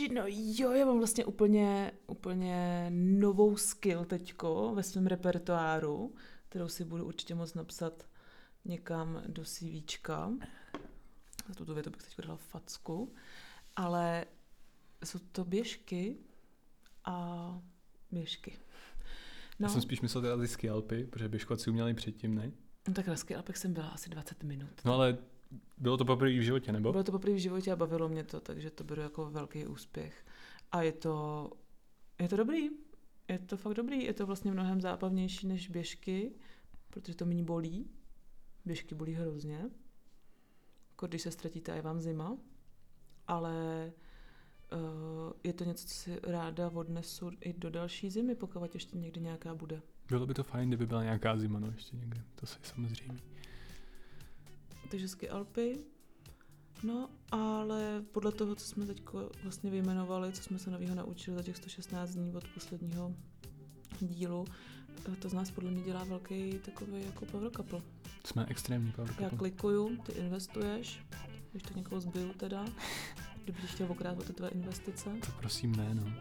[0.00, 6.14] Ježiši, no jo, já mám vlastně úplně, úplně novou skill teďko ve svém repertoáru,
[6.48, 8.06] kterou si budu určitě moc napsat
[8.64, 10.32] někam do CVčka.
[11.48, 13.14] Za tuto větu bych teď dala facku.
[13.76, 14.24] Ale
[15.04, 16.16] jsou to běžky
[17.04, 17.58] a
[18.10, 18.58] běžky.
[19.58, 19.66] No.
[19.66, 22.52] Já jsem spíš myslel teda ty skialpy, protože běžkovat si uměli předtím, ne?
[22.88, 24.70] no tak na skill jsem byla asi 20 minut.
[24.84, 25.18] No ale
[25.78, 26.92] bylo to poprvé v životě, nebo?
[26.92, 30.26] Bylo to poprvé v životě a bavilo mě to, takže to beru jako velký úspěch.
[30.72, 31.50] A je to,
[32.20, 32.70] je to dobrý.
[33.28, 34.04] Je to fakt dobrý.
[34.04, 36.32] Je to vlastně mnohem zábavnější než běžky,
[36.90, 37.90] protože to méně bolí.
[38.64, 39.70] Běžky bolí hrozně.
[40.90, 42.36] Jako když se ztratíte a je vám zima.
[43.26, 43.92] Ale
[44.72, 49.20] uh, je to něco, co si ráda odnesu i do další zimy, pokud ještě někdy
[49.20, 49.82] nějaká bude.
[50.08, 53.20] Bylo by to fajn, kdyby byla nějaká zima, no ještě někde, to si samozřejmě.
[54.98, 55.78] Ski Alpy.
[56.82, 59.02] No, ale podle toho, co jsme teď
[59.42, 63.14] vlastně vyjmenovali, co jsme se nového naučili za těch 116 dní od posledního
[64.00, 64.44] dílu,
[65.12, 67.82] eh, to z nás podle mě dělá velký takový jako power couple.
[68.26, 69.38] Jsme extrémní power Já couple.
[69.38, 71.00] klikuju, ty investuješ,
[71.50, 72.64] když to někoho zbiju teda,
[73.44, 75.10] kdyby tě chtěl okrát o ty tvé investice.
[75.26, 76.12] To prosím ne, no.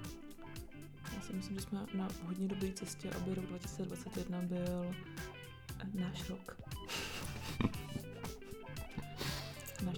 [1.16, 4.96] Já si myslím, že jsme na hodně dobré cestě, aby rok 2021 byl
[5.94, 6.62] náš rok.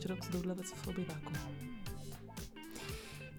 [0.01, 1.33] Náš rok z Doudlevec v obyváku.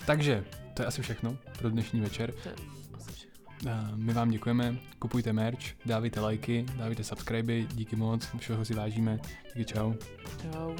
[0.07, 0.45] Takže,
[0.75, 2.33] to je asi všechno pro dnešní večer.
[2.33, 2.55] To je
[2.95, 3.43] asi všechno.
[3.67, 9.19] Eh, My vám děkujeme, kupujte merch, dávejte lajky, dávejte subscriby, díky moc, všeho si vážíme.
[9.57, 9.95] Díky čau.
[10.43, 10.77] Čau.